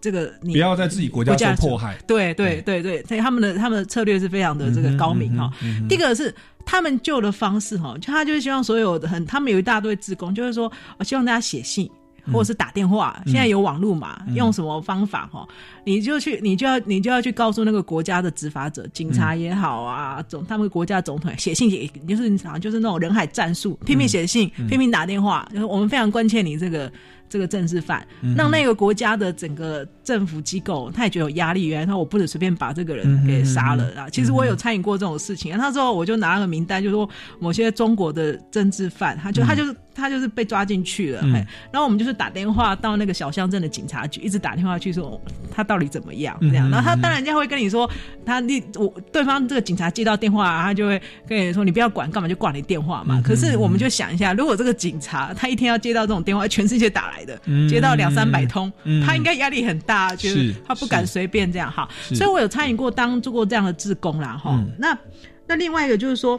[0.00, 1.98] 这个你不要在自己国家受迫害。
[2.06, 5.50] 对对对对，所以他们的他们的策略是非常的这个高明哈。
[5.88, 11.90] 第一个是他们救的方式哈，他就是希望所有的很，他们有一大堆职工，就是说，我希望大家写信。
[12.32, 15.46] 或者是打电话，现在有网络嘛，用什么方法哈，
[15.84, 26.90] 你就去，你就要你就要去告诉那个国家的执法者，警察也好啊，总他们国家总统写信也就是好像就是那种人海战术，拼命写信，拼命打电话，就是我们非常关切你这个。
[27.30, 28.04] 这个政治犯，
[28.36, 31.66] 让那个国家的整个政府机构，他也觉得有压力。
[31.66, 34.10] 原来他我不能随便把这个人给杀了啊！
[34.10, 35.56] 其实我有参与过这种事情。
[35.56, 37.08] 那时候我就拿了个名单，就说
[37.38, 41.22] 某些中国的政治犯，他就他就是他就是被抓进去了。
[41.70, 46.68] 然后我们就是打电话到那个小乡镇的警察局，一直打电话去说他到底怎么样这样。
[46.68, 47.88] 然后他当然人家会跟你说，
[48.26, 53.22] 他你我对方这个警察接到电话，他就会跟你说你不要管，干嘛就挂你电话嘛。
[53.24, 57.20] 可是我们就想一下，如果这个警察他一天要接到这种电话，全世界打来。
[57.20, 57.38] 的
[57.68, 58.72] 接到两三百通，
[59.04, 61.88] 他应该压力很大，就是他不敢随便这样哈。
[62.14, 64.62] 所以我有参与过当做过这样的志工啦哈。
[64.78, 64.96] 那
[65.46, 66.38] 那另外一个就是说，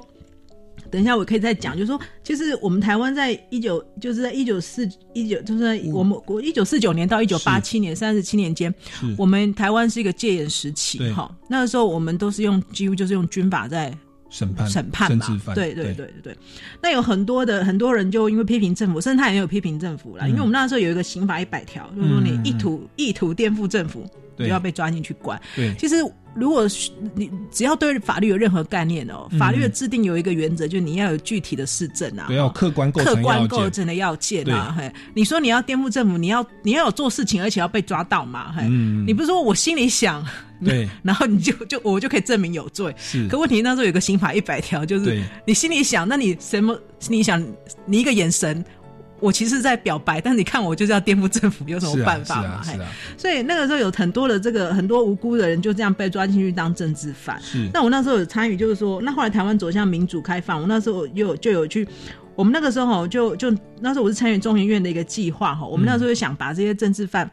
[0.89, 8.73] 等一下我可以再讲，就是说，其实我们台湾在一九就是在一九四一九就是我们我一九四九年到一九八七年三十七年间，
[9.17, 11.33] 我们台湾是一个戒严时期哈。
[11.49, 13.95] 那个时候我们都是用几乎就是用军法在。
[14.31, 16.37] 审判审判嘛，对对对对对。
[16.81, 20.25] 那有很多的很多人就因为批评政府，甚至他也有批评政府啦。
[20.25, 24.09] 因为我们那时候有一个刑法一百条，就是说你意图意图颠覆政府，
[24.41, 25.39] 就要被抓进去关。
[25.55, 25.95] 对，其实
[26.33, 26.65] 如果
[27.15, 34.73] 你只要对法律有任何概念哦，法律的制定有一个原则，就是你要有具体的事证啊，要客观客观构成的要件啊。
[34.77, 38.53] 嘿，你说你要颠覆政府，你要你要有做事情，而且要被抓到嘛？
[38.53, 40.25] 嘿，你不是说我心里想。
[40.63, 42.93] 对， 然后你就就我就可以证明有罪。
[42.95, 46.79] 是，可问题那时候有个刑法一百条，就是你心里想，那你什么？
[47.09, 47.43] 你想
[47.83, 48.63] 你一个眼神，
[49.21, 52.61] 我其实在表白，但你看我就是要颠覆政府，有什么办法嘛？
[52.63, 57.39] 是啊，所以那个时候有很多的这个很多无辜的人就这样被抓进去当政治犯。
[57.41, 61.87] 是，那我那时候有参与，就是说，那后来台湾走向民主开放，我那时候又就有去，
[62.35, 67.29] 我们那个时候就就那时候我是参与中研院的一个计划哈，我们那时候就想把这些政治犯。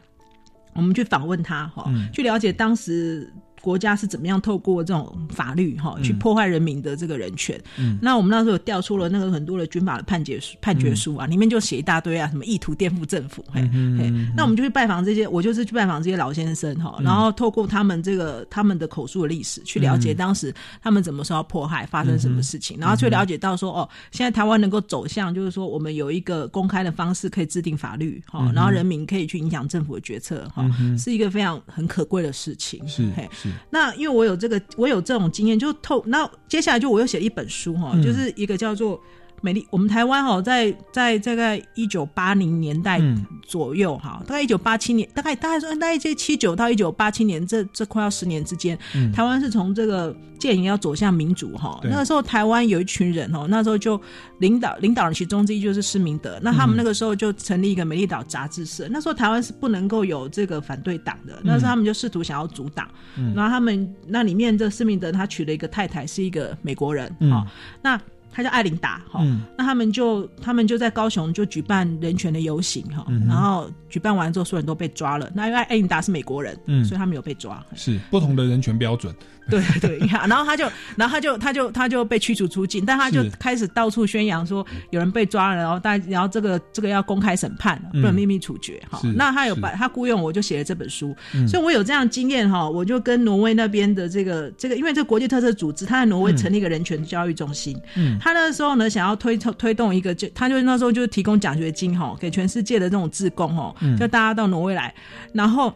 [0.73, 3.29] 我们去访问他哈，去了解当时。
[3.61, 7.59] 国家是怎么样透过这种法律哈去破坏人民的这个人权？
[7.77, 13.43] 嗯，那我们那时候有调出了那个很多的军法的判决书、判决书啊，里面就写一大堆啊，什么意图颠覆政府。
[13.53, 30.65] 嗯嗯，那我们就去拜访这些，我就是去拜访这些老先生哈，然后透过他们这个他们的口述的历史，去了解当时他们怎么受到迫害，发生什么事情，然后去了解到说哦，现在台湾能够走向就是说我们有一个公开的方式可以制定法律哈，然后人民可以去影响政府的决策哈，
[30.97, 32.87] 是一个非常很可贵的事情。
[32.87, 33.48] 是是。
[33.69, 36.03] 那因为我有这个，我有这种经验，就透。
[36.07, 39.01] 那接下来就我又写了一本书哈，就是一个叫做。
[39.41, 43.01] 美丽，我们台湾哈，在在大概一九八零年代
[43.43, 48.77] 左右哈，大概一九八七年，大概大概说大概这七九到一九八七年这这快要十年之间，
[49.13, 51.79] 台湾是从这个建营要走向民主哈。
[51.83, 53.99] 那个时候台湾有一群人哈，那时候就
[54.39, 58.87] 领导领导人其中之一就是施明德，那他们那个时候就成立一个美丽岛杂志社。
[58.89, 62.87] 那时候台湾是不能够有这个反对党的，那时候他们就试图想要阻挡，
[63.35, 67.45] 然后他们那里面这施明德他娶了一个太太是一个美国人哈，
[67.81, 67.99] 那。
[68.39, 69.21] 他叫艾琳达，哈，
[69.57, 75.29] 那他们就他们就在高雄就举办人权的游行，哈，然后举办完之后，所有人都被抓了。
[75.35, 77.61] 那因为艾琳达是美国人，嗯，所以他们有被抓。
[77.75, 79.13] 是不同的人权标准。
[79.49, 88.99] 对 对，你看，然后他就，然后他就，他就，他就被驱逐出境，但他就开始到处宣扬说有人被抓了，然后大，然后这个这个要公开审判，不能秘密处决，哈。
[89.15, 91.15] 那他有把他雇佣我，就写了这本书，
[91.47, 104.93] 所以我有这样经验哈，我就跟挪威那边的这个这个，因为这国际特色组织，他在挪威成立一个人权教育中心，嗯，他那时候呢想要推推动一个，就他就那时候就提供奖学金哈，给全世界的这种志工哈，就大家到挪威来，
[105.33, 105.73] 然后。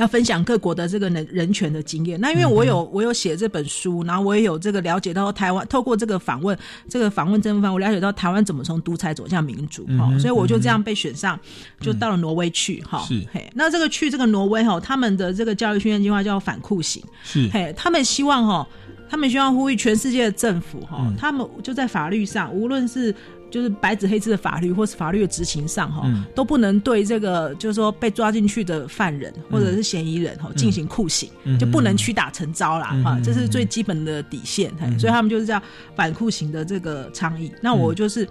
[0.00, 2.18] 要分享各国的这个人人权的经验。
[2.20, 6.56] 那因为我有我有写这本书，然后我也有这个了解到台湾透过这个访问，
[6.88, 11.38] 这个访问政府方，我了解到台湾怎么从独裁走向民主哈，所以我就这样被选上，
[11.80, 13.04] 就到了挪威去哈。
[13.06, 17.02] 是嘿，那这个去这个挪威哈，他们的这个教育训练计划叫反酷刑。
[17.22, 18.66] 是嘿，他们希望哈，
[19.08, 23.14] 他们希望呼吁全世界的政府哈，他们就在法律上，无论是。
[23.50, 31.28] 就是白纸黑字的法律，或是法律的执行上，哈，都不能对这个就是说被抓进去的犯人或者是嫌疑人，哈，进行酷刑，
[31.58, 35.60] 就不能屈打成招啦，哈，这是最基本的底线，所以他们就是叫
[35.94, 37.52] 反酷刑的这个倡议。
[37.60, 38.28] 那我就是。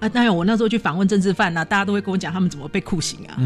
[0.00, 3.36] 啊，当然，我那时候去访问政治犯呐，大家都会跟我讲他们怎么被酷刑啊，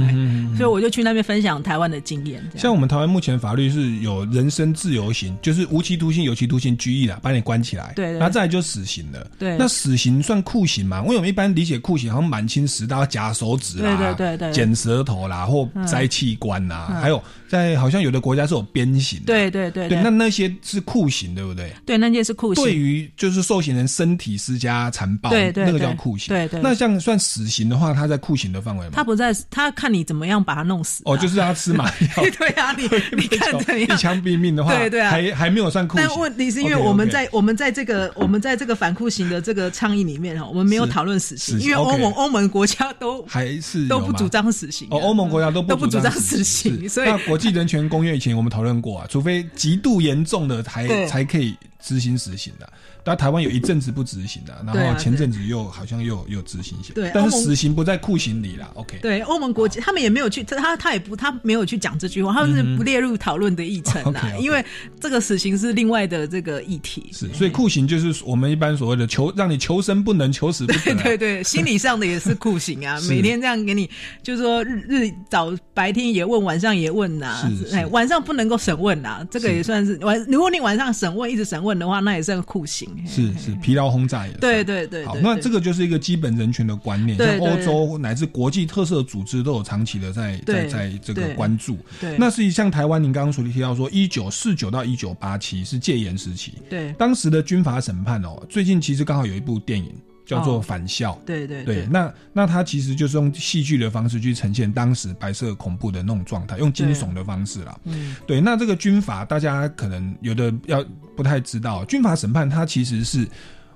[0.56, 2.42] 所以我就去那边分享台湾的经验。
[2.56, 7.92] 像我们台湾目前法律是有人身自由刑，就是无期徒刑、有期徒刑、拘役啦，把你关起来。
[7.96, 9.26] 对，然后再来就死刑了。
[9.38, 11.00] 对，那死刑算酷刑吗？
[11.02, 17.22] 因为我们一般理解酷刑好像满清时代夹手指啦，对对对，剪舌头啦，或摘器官呐，还有
[17.54, 19.20] 在好像有的国家是有鞭刑。
[19.24, 21.72] 对对对，对，那那些是酷刑，对不对？
[21.86, 22.64] 对，那些是酷刑。
[22.64, 26.34] 对于就是受刑人身体施加残暴，对对，那个叫酷刑。
[26.34, 26.60] 对对对。
[26.62, 28.92] 那像算死刑的话，他在酷刑的范围吗？
[28.92, 31.02] 他不在，他看你怎么样把他弄死。
[31.04, 32.24] 哦，就是让他吃麻药。
[32.36, 32.82] 对啊，你
[33.16, 33.96] 你看怎样？
[33.96, 36.06] 一枪毙命的话，对对啊，还还没有算酷刑。
[36.08, 44.88] 但问题是因为我们在我们在这个我们在这个反酷刑的这个倡议里面哈，我们没有讨论死刑，因为欧盟欧盟国家都还是都不主张死刑。
[44.90, 52.72] 哦，欧盟国家都都不主张死刑，所以那国际人权公约以前我们讨论过啊，除非极度严重的才才可以执行死刑的。
[53.04, 56.94] 但台湾有一阵子不执行的，然后前阵子又好像又又执行些。
[56.94, 58.70] 对，但是死刑不在酷刑里啦。
[58.74, 58.98] OK。
[59.02, 64.32] 对，欧盟国际他们也没有去，他他也不他没有去讲这句话，他们是不列入讨论的议程 啦。
[64.40, 64.64] 因为
[64.98, 67.10] 这个死刑是另外的这个议题。
[67.12, 70.96] 是，所以酷刑就是我们一般所谓的求让你求生不能，求死不能。
[71.02, 73.88] 对对，心理上的也是酷刑啊， 每天这样给你，
[74.22, 77.46] 就是说日日早白天也问，晚上也问呐。
[77.58, 77.76] 是。
[77.76, 80.18] 哎，晚上不能够审问呐，这个也算是晚。
[80.26, 82.88] 如果你晚上审问一直审问的话，那也算个酷刑。
[83.06, 83.54] 是是。
[83.56, 91.78] 疲劳轰炸也对对对，好，那这个就是一个基本人权的观念，像欧洲乃至国际特色组织都有长期的在在在这个关注。
[92.00, 99.92] 对，那是像台湾，您刚刚所提到说，一九四九到一九八七是戒严时期，对，当时的军阀审判哦，最近其实刚好有一部电影。
[100.24, 107.78] 叫做返校，对对对，那那他其实就是用戏剧的方式去呈现当时白色恐怖的那种状态，用惊悚的方式啦。
[107.84, 113.28] 嗯，对，那这个军法大家可能有的要不太知道，军法审判它其实是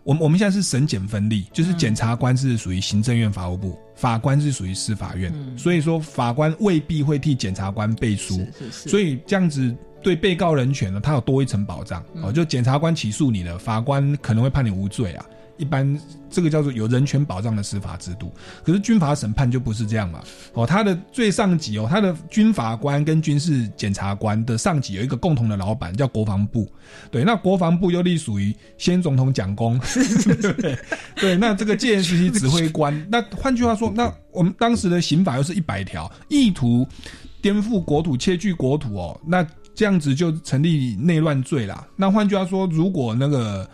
[0.03, 12.03] 我们我们现在是审检分立，就是检察官是属于行政院法务部，法官是属于司法院，所以说法官未必会替检察官背书，是是，所以这样子对被告人权呢，他有多一层保障。
[12.23, 15.27] 哦，就检察官起诉你了，法官可能会判你无罪啊。
[15.59, 16.01] 一般
[16.31, 18.33] 这个叫做有人权保障的司法制度，
[18.65, 20.23] 可是军法审判就不是这样嘛？
[20.55, 26.71] 哦，他的最上级哦，他的军法官跟军事检察官的上级有一个共同的老板叫国防部，
[27.11, 29.79] 对，那国防部又隶属于先总统蒋公，
[30.41, 30.79] 对
[31.17, 36.87] 对，那这个戒严时期指挥官， 那换句话说， 那我们当时的刑法又是一百条，意图
[37.43, 39.45] 颠覆国土、窃据国土哦，那
[39.75, 41.87] 这样子就成立内乱罪啦。
[41.97, 43.69] 那换句话说，如果那个。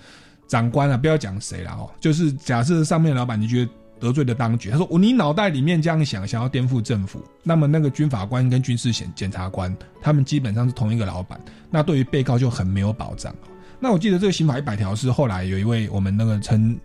[0.46, 3.70] 长官啊，不要讲谁了哦，就是假设上面的老板你觉得
[4.00, 11.40] 得罪了当局，他说我你脑袋里面这样想，想要颠覆政府，那么那个军法官跟军事检检察官，他们基本上是同一个老板，
[11.70, 13.34] 那对于被告就很没有保障。
[13.80, 16.78] 那我记得这个刑法一百条是后来有一位我们那个陈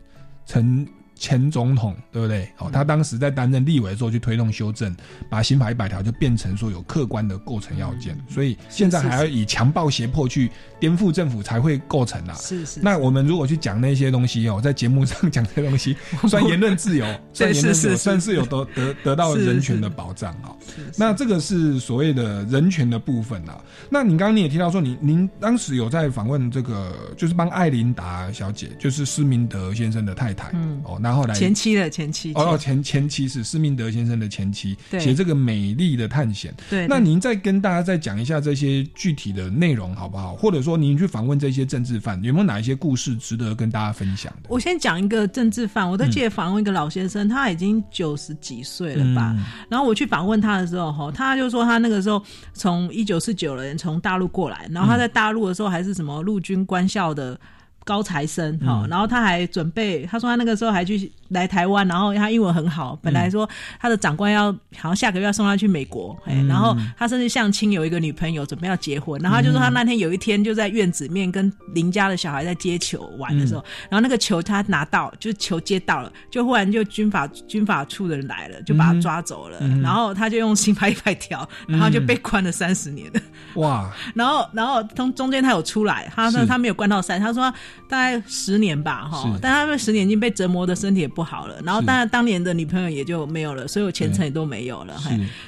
[0.45, 0.87] 陈。
[1.21, 2.49] 前总统对不对？
[2.59, 4.95] 哦，他当时在担任立委的时候去推动修正，
[5.29, 10.49] 把刑法一百条就变成说有客观的构成要件，所以现在还要以强暴胁迫去
[10.79, 12.33] 颠覆政府才会构成啊。
[12.35, 12.79] 是是。
[12.81, 15.97] 那我们如果去讲那些东西哦，在节目上讲这些东西，
[16.29, 20.55] 算言论自由，算言论自由，算是有得得得到人权的保障啊。
[20.95, 23.61] 那这个是所谓的人权的部分啊。
[23.89, 31.09] 那你刚刚你也提到说，您您当时有在访问这个，就是帮艾琳达小姐，就是施明德先生的太太，嗯，哦，那。
[31.09, 36.53] 然后来前妻的前妻哦，前前妻是施明德先生的前妻，写这个美丽的探险。
[36.69, 40.35] 对，那您再跟大家再讲一下这些具体的内容好不好？
[40.35, 44.49] 或者说您去访问这些政治犯，有没有哪一些故事值得跟大家分享的？
[44.49, 49.35] 我先讲一个政治犯，我在记得访问一个老先生，他已经九十几岁了吧？
[49.69, 57.39] 然后我去访问他的时候，哈，他就说他那个时候从一九四九年从大陆过来，然后他在大陆的时候还是什么陆军官校的。
[57.85, 63.47] 高材生哈，然后他还准备，他说他那个时候还去来台湾，然后他英文很好，本来说
[63.79, 83.11] 他的长官要好像下个月要送他去美国，哎，然后他甚至相亲有一个女朋友准备要结婚，然后他就说他那天有一天就在院子面跟邻家的小孩在接球玩的时候，然后那个球他拿到，就是球接到了，就忽然就军法军法处的人来了，就把他抓走了，然后他就用刑法一百条，然后就被关了三十年。
[83.55, 87.53] 哇， 然后然后从中间他有出来，他说他没有关到三，他说。
[87.89, 94.95] 大概十年吧，哈，但他们十年已经被折磨的身体也不好了，然后当然当年的女朋友也就没有了，所有前程也都没有了，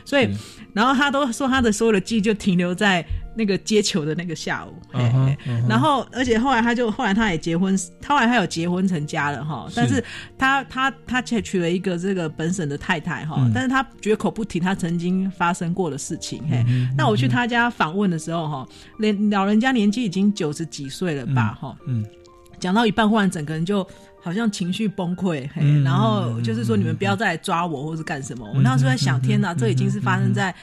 [0.06, 0.30] 所以，
[0.74, 3.06] 然后他都说他的所有的记忆就停留在
[3.36, 4.74] 那个接球的那个下午，
[5.68, 10.04] 然后而且后来他就后来他也结婚，后来他有结婚成家了哈，但是
[10.38, 16.64] 他他他却娶了一个这个本省的太太哈，但是他绝口不提他曾经发生过的事情，嘿，
[16.98, 18.68] 那我去他家访问的时候哈，
[19.00, 22.06] 连老人家年纪已经九十几岁了吧，哈，嗯。
[22.60, 23.84] 讲到一半，忽然整个人就
[24.22, 28.48] 好像情绪崩溃，嘿，然后就是说你们不要再来抓我，或是干什么。
[28.54, 30.54] 我那时候在想，天哪，这已经是发生在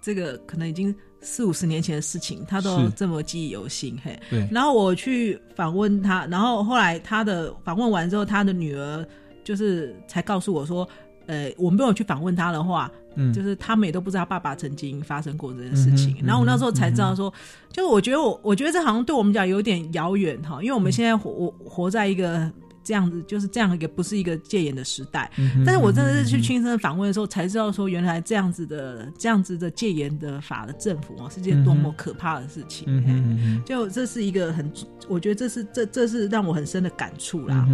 [0.00, 4.18] 这个可能已经四五十年前的事情，他都这么记忆犹新，嘿。
[4.28, 4.46] 对。
[4.52, 9.06] 然后我去访问他，然后后来他的访问完之后，他的女儿
[9.42, 10.88] 就是才告诉我说，
[11.26, 12.90] 呃，我没有去访问他的话。
[13.18, 17.32] 嗯，就是他们也都不知道爸爸曾经发生过这件事情，然后我那时候才知道说，
[17.72, 22.52] 就是我觉得我我觉得这好像对我们讲有点遥远哈，因为我们现在活活在一个
[22.86, 25.28] 这样子，就是这样一个不是一个戒严的时代。
[25.64, 32.86] 但是我真的是去亲身访问的时候，才知道说原来这样子的这样子的戒严的法的政府啊，是件多么可怕的事情。
[32.86, 34.70] 嗯就这是一个很，
[35.08, 37.66] 我觉得这是这这是让我很深的感触啦。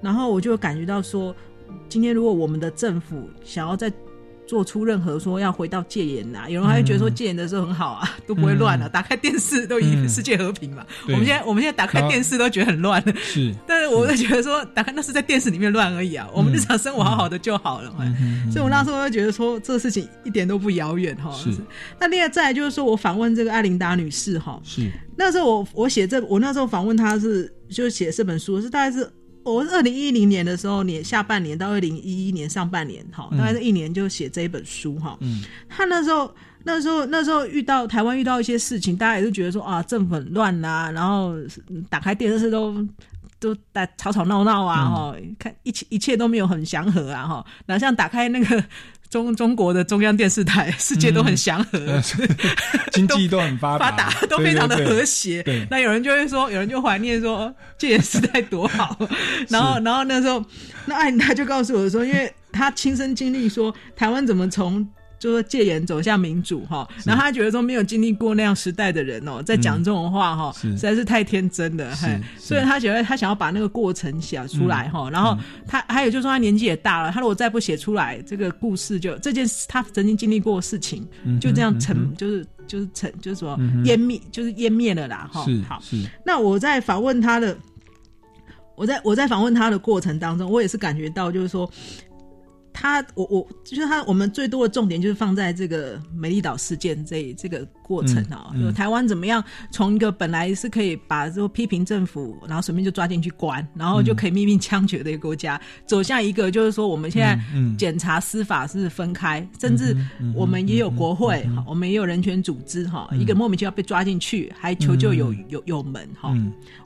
[0.00, 1.36] 然后我就感觉到说，
[1.90, 3.92] 今天如果我们的政府想要在
[4.52, 10.84] 做出任何说要回到戒严呐，有人还会觉得说戒严的时候很好啊， 都不会乱了，打开电视都以世界和平嘛。
[11.08, 13.50] 我们现在我们现在打开电视都觉得很乱，是。
[13.66, 17.90] 但是我就觉得说，打开那是在电视里面乱而已啊，我们日常生活好好的就好了。
[18.52, 21.32] 所以，我那时候就觉得说，这个事情一点都不遥远哈。
[21.32, 21.48] 是。
[21.98, 24.90] 那另外再来就是说我访问这个艾琳达女士哈，是。
[25.16, 29.10] 那时候我我写这我那时候访问她是就写这本书是大概是。
[29.44, 35.16] 我二零一零年的时候，年下半年到二零一一年上半年，哈，大概是一年就写这一本书，哈。
[35.20, 35.42] 嗯。
[35.68, 36.34] 他那时候，
[36.64, 41.34] 那时候，那时候遇到台湾遇到一些事情，大家也是觉得说啊，政府很乱呐，然后
[41.88, 42.74] 打开电视都
[43.38, 47.46] 都在吵吵闹闹啊，哈，看一切一切都没有很祥和啊，哈。
[47.66, 48.64] 然后像打开那个。
[49.12, 52.00] 中中国的中央电视台，世界都很祥和，
[52.92, 55.44] 经济都很发达，都非常的和谐。
[55.70, 58.96] 那有人就会说，有人就怀念说，戒严时代多好。
[59.50, 60.42] 然后，然后那时候，
[60.86, 64.88] 那艾他就告诉我说，因为他亲身经历说，台湾怎么从。
[65.22, 71.94] 就说戒严走向民主哈，然后他觉得说没有经历过那样时代的人哦，在讲这种话哈，实在是太天真了，
[72.36, 81.06] 所以他觉得他想要把那个过程写出来哈，然后他还有就是说他年纪也大了，他如果再不写出来，这个故事就这件事他曾经经历过事情
[81.40, 85.46] 就这样沉，就是就是沉，就是说湮灭，就是湮灭了啦哈。
[85.68, 85.80] 好，
[86.26, 87.56] 那我在访问他的，
[88.74, 91.70] 我在我在访问他的过程当中，我也是感觉到就是说。
[92.72, 107.38] 他，我我就是他，我们最多的重点就是放在这个美丽岛事件这这个过程啊，就台湾怎么样从一个本来是可以把这个批评政府，然后随便就抓进去关，然后就可以秘密枪决的一个国家，走向一个就是说我们现在
[107.78, 109.94] 检查司法是分开，甚至
[110.34, 116.34] 我们也有国会，我们也有人权组织哈，一个莫名其妙被抓进去还求救有有有门哈，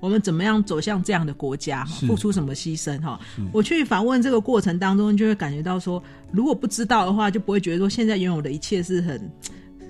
[0.01, 3.19] 我们怎么样走向这样的国家，付出什么牺牲哈？
[3.53, 5.77] 我去访问这个过程当中，就会感觉到。
[5.87, 9.31] 说如果不知道的话，就不会觉得说现在拥有的一切是很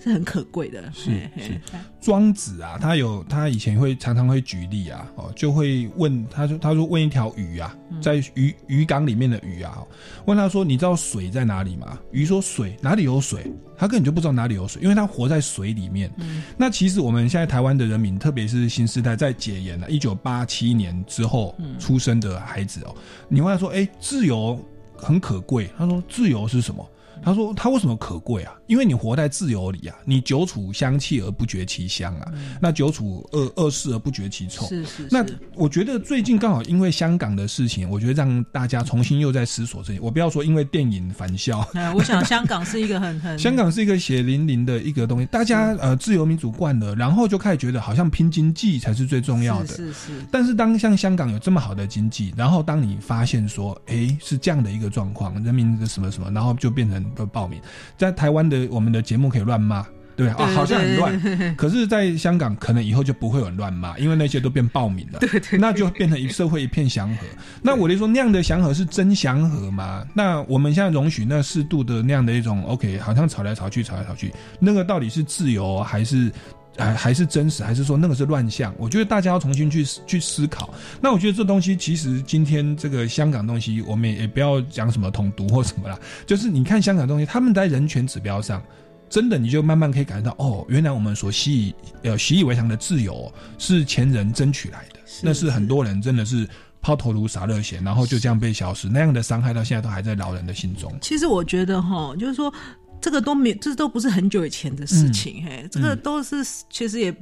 [0.07, 0.83] 是很可贵的。
[0.93, 1.61] 是是，
[2.01, 9.83] 庄子啊，他有他以前会常常会举例啊，哦，就会问他说他说问一条鱼啊，在鱼鱼缸里面的鱼啊，
[10.25, 11.99] 问他说你知道水在哪里吗？
[12.13, 13.53] 鱼说水哪里有水？
[13.77, 16.11] 他根本就不知道哪里有水，因为他活在水里面。
[16.57, 22.95] 那其实我们现在台湾的人民，特别是新时代在解严了，一九八七年之后出生的孩子哦，
[23.29, 24.59] 你问他说，哎，自由。
[24.99, 25.69] 很可贵。
[25.77, 26.83] 他说：“自由是什么？”
[27.23, 28.53] 他说：“他为什么可贵啊？
[28.67, 34.67] 因为你活在自由里啊，你久处香气而不觉其香啊，那久处恶恶事而不觉其臭。
[34.67, 35.09] 是是。
[35.11, 40.01] 那我觉得最近刚好因为香港的事情，我觉得让大家重新又在思索这些。
[40.01, 45.27] 我不要说因为电影返校，我想香港是一个很 很香港是一个血淋淋的一个东西。
[45.27, 49.69] 大家呃自由民主惯了，然后就开始觉得好像拼经济才是最重要的。
[49.69, 50.13] 是是。
[50.31, 57.61] 但是当像香港有这么好的经济，然后当你发现说，哎，是这样的一个状况，人民的什么什么，然后就变成都报名。
[57.97, 59.87] 在台湾的我们的节目可以乱骂，
[60.17, 61.55] 对啊，好像很乱。
[61.57, 65.19] 可是，在香港可能以后就不会有人乱骂，因为那些都变报名了。
[65.27, 67.27] 对对，那就变成一社会一片祥和。
[67.63, 70.07] 那我就说，那样的祥和是真祥和吗？
[70.15, 76.33] 那我们现在容许那适度的那样的一种 OK，好像吵来吵去，吵来吵去，那个到底是自由还是？
[76.77, 78.75] 还还是真实，还是说那个是乱象？
[78.79, 80.73] 我觉得大家要重新去去思考。
[81.01, 85.99] 那我觉得这东西其实今天这个香港东西，我们也不要讲什么统独或什么啦。
[86.27, 88.63] 就是你看香港东西，他们在人权指标上，
[89.09, 96.47] 真的你就慢慢可以感觉到，哦，原来我们所习以呃习以为常的自由是前人争取来的，那是很多人真的是
[96.83, 100.93] 抛头颅洒热血，然后就这样被消失，那样的伤害到现在都还在老人的心中。
[101.01, 102.53] 其实我觉得哈，就是说。
[103.01, 106.37] 这个都没，这都不是很久以前的事情，嘿，这个都是
[106.71, 107.15] 其实也，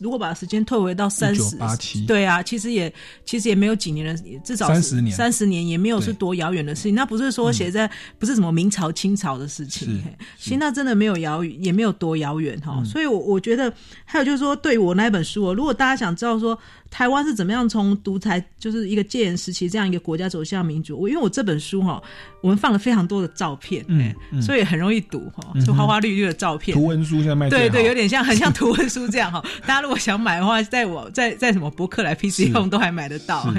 [0.00, 2.92] 如果把时间退回到三十八七，对啊，其实也
[3.24, 6.94] 其实也没有几年的，至少三十年，三十年也没有是多遥远的事情。
[6.94, 10.16] 那不是说写在不是什么明朝清朝的事情，嘿。
[10.38, 12.82] 其实那真的没有遥远，也没有多遥远哈。
[12.84, 13.72] 所以，我我觉得
[14.04, 16.58] 还有就是说，对我那本书，如果大家想知道说。
[16.90, 20.98] 台湾是怎么样从独裁就是一个戒严时期这样一个国家走向民主？
[20.98, 22.02] 我因为我这本书哈，
[22.40, 26.76] 我们放了非常多的照片，嗯，所以很容易读哈，就花花绿绿的照片。
[26.76, 29.44] 图文书现在卖对对，有点像很像图文书这样哈。
[29.62, 33.52] 大家如果想买的话，在我 在在什么博客来 PC 用都还买得到。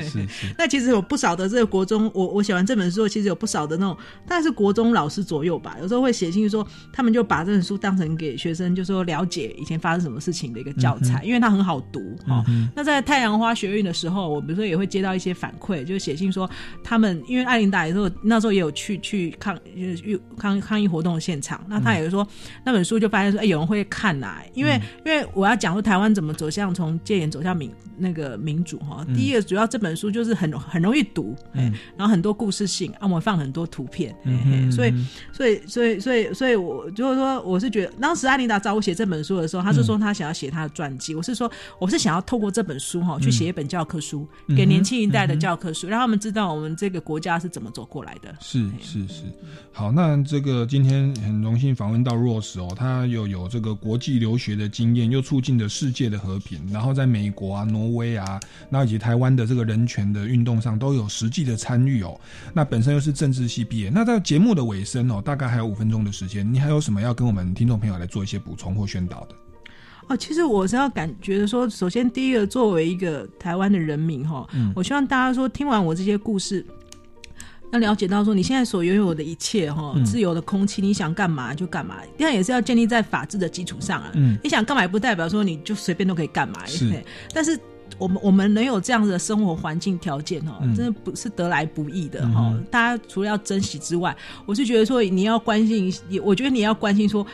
[0.58, 3.96] 那其实有不少的这个国中，我我写完这本书，其实有不少的那种，
[4.28, 12.44] 大概是国中老师左右吧，有时候会写信说，他们就把这本书当成给学生，就说了解以前发生什么事情的一个教材，因为它很好读哈。
[12.76, 16.48] 那在太太阳花学运的时候，我比如说也会接到一些反馈，就写信说
[16.84, 19.58] 他们因为艾琳达也是那时候也有去去抗
[20.38, 22.26] 抗抗议活动的现场，那他也说
[22.64, 29.04] 那本书就发现说，哎，有人会看呐，因为因为我要讲说台湾怎么走向从戒严走向民那个民主哈。
[29.16, 34.94] 第一个主要这本书就是很很容易读，嗯，然后很多故事性，啊，我们放很多图片，嗯，所以
[35.34, 48.36] 所以所以所以所以我就是说，我是觉得当时艾琳达找我写这本书的时候，他是说他想要写他的传记，我是说我是想要透过这本书哈去写一本教科书，给年轻一代的教科书，让他们知道我们这个国家是怎么走过来的。
[48.42, 49.24] 是是是，
[49.72, 58.40] 好，那这个今天很荣幸访问到 Rose 哦，他又有这个国际留学的经验，又促进了世界的和平，然后在美国啊、挪威啊，
[58.70, 62.20] 那以及台湾的这个人权的运动上都有实际的参与哦。
[62.54, 69.36] 那本身又是政治系毕业，那在节目的尾声哦，大概还有五分钟的时间，你还有什么要跟我们听众朋友来做一些补充或宣导的？
[70.08, 76.66] 哦，其实我是要感觉得说，首先第一个，作为一个台湾的人民哈，我希望大家说听完我这些故事，
[77.74, 84.12] 要了解到说你现在所拥有的一切哈，自由的空气，你想干嘛就干嘛，第二也是要建立在法治的基础上啊。
[84.14, 86.66] 嗯，你想干嘛也不代表说你就随便都可以干嘛。
[86.66, 86.90] 是，
[87.34, 87.60] 但是
[87.98, 92.58] 我们我们能有这样子的生活环境条件哈，真的不是得来不易的哈。
[92.72, 97.28] 大家除了要珍惜之外，我是觉得说你要关心，也我觉得你要关心说。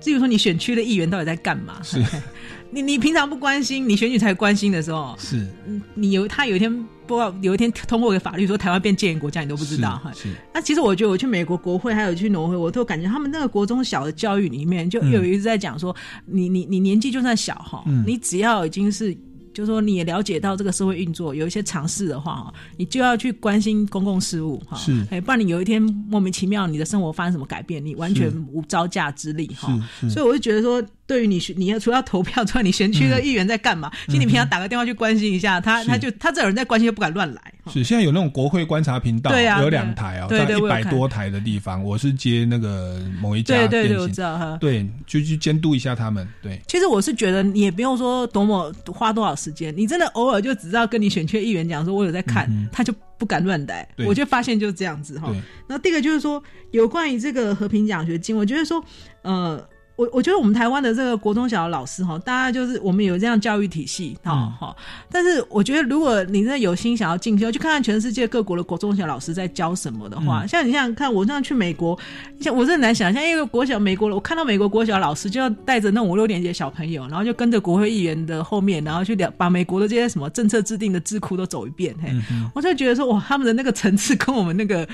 [0.00, 1.80] 至于说你选区的议员到底在干嘛？
[1.82, 2.02] 是，
[2.70, 5.46] 你你平常不关心，你选举才关心的时候，是，
[5.94, 6.72] 你有他有一天
[7.06, 10.12] 不知道有一天通过一个法律说台湾变戒严国家，你都不知道哈。
[10.14, 15.94] 是，那其实我觉得我去美国国会还有去挪威，我都感觉他们那个国中小的教育里面就有一直在讲说，
[16.26, 19.16] 你你你年纪就算小哈，你只要已经是。
[19.60, 29.68] 就是说，你也了解到这个社会运作有一些尝试的话，哈，你就要去关心公共事务，哈，是，哎，不然你有一天莫名其妙你的生活发生什么改变，你完全无招架之力，哈，
[30.08, 30.82] 所以我就觉得说。
[31.10, 33.90] 对于你，你要除了投票之外，你选区的议员在干嘛？
[34.06, 37.52] 其实你平常打个电话去关心一下他，他就他这有人在关心，就不敢乱来。
[37.66, 46.24] 是现在有那种国会观察频道，对啊，有两台哦，在一百多台的地方，我是接那个某一家对对对，我知道哈，对，就去监督一下他们。
[46.40, 53.88] 对，其实我是觉得你也不用说多么花多少时间，你真的偶尔就只知道跟你选区议员讲说，我有在看，他就不敢乱来。
[54.06, 55.34] 我就发现就是这样子哈。
[55.66, 56.40] 那第一个就是说，
[56.70, 58.80] 有关于这个和平奖学金，我觉得说，
[59.22, 59.60] 呃。
[60.00, 64.74] 我我觉得我们台湾的这个国中小的老师哈，大家就是我们有这样教育体系哈哈。
[65.10, 71.98] 但是我觉得，如果你真的有心想要进修，去看看全世界各国的国中小老师在教什么的话，像你想想看，我这样去美国，
[72.40, 81.94] 像我很难想象，因为国小美国，我看到美国国小老师就要带着那五六年级的小朋友，然后就跟着国会议员的后面，然后去聊把美国的这些什么政策制定的智库都走一遍。
[82.02, 82.10] 嘿，
[82.54, 84.88] 我就觉得说，哇，他们的那个层次跟我们那个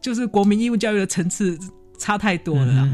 [0.00, 1.58] 就是国民义务教育的层次。
[1.98, 2.88] 差太多了，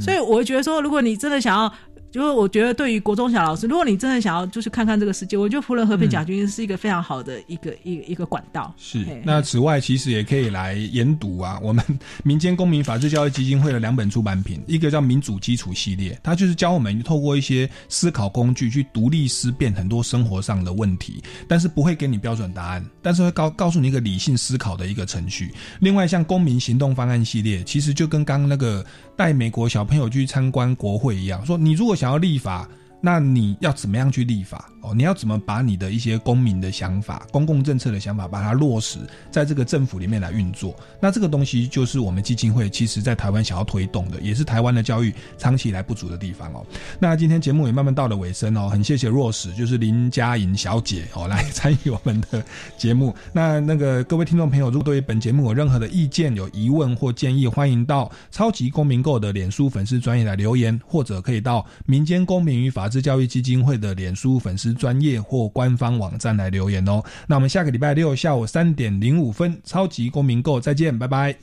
[0.00, 1.70] 所以我觉得说，如果你真的想要。
[2.10, 8.74] 就是我觉得，对于国中小老师，如果你真的想要就是看看这个世界，我觉得福伦和平奖学金是一个非常好的一个一一个管道。
[8.78, 9.04] 是。
[9.24, 11.84] 那此外，其实也可以来研读啊，我们
[12.24, 25.52] 民间公民法治教育基金会的两本出版品，一个叫《民主基础系列》，它就是教我们透过一些思考工具去独立思辨很多生活上的问题，但是不会给你标准答案，但是会告告诉你一个理性思考的一个程序。
[25.80, 28.84] 另外，像公民行动方案系列，其实就跟刚刚那个
[29.14, 32.68] 带美国小朋友去参观国会一样，说你如果想要立法，
[33.00, 34.68] 那你要怎么样去立法？
[34.80, 38.98] 哦，你要怎么把你的一些公民的想法、公共政策的想法，把它落实
[39.30, 40.74] 在这个政府里面来运作？
[41.00, 46.64] 那这个东西就是我们基金会其实在台湾想要推动的，也是台湾的教育长期以来不足的地方哦。
[47.00, 52.42] 那今天节目也慢慢到了尾声哦，很谢谢若史，就是林佳莹小姐哦，来参与我们的
[52.76, 53.14] 节目。
[53.32, 64.68] 那那个各位听众朋友，如果对于本节目有任何的意见、有疑问或建议，欢迎到超级公民购的脸书粉丝专业来留言，或者可以到民间公民与法治教育基金会的脸书粉丝。
[64.78, 67.02] 专业或官方网站来留言哦。
[67.26, 71.36] 那我们下个礼拜六下午三点零五分，超级公民购再见，拜拜。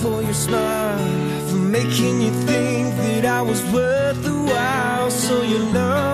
[0.00, 0.40] so your
[3.50, 6.09] was worth the while, so you know.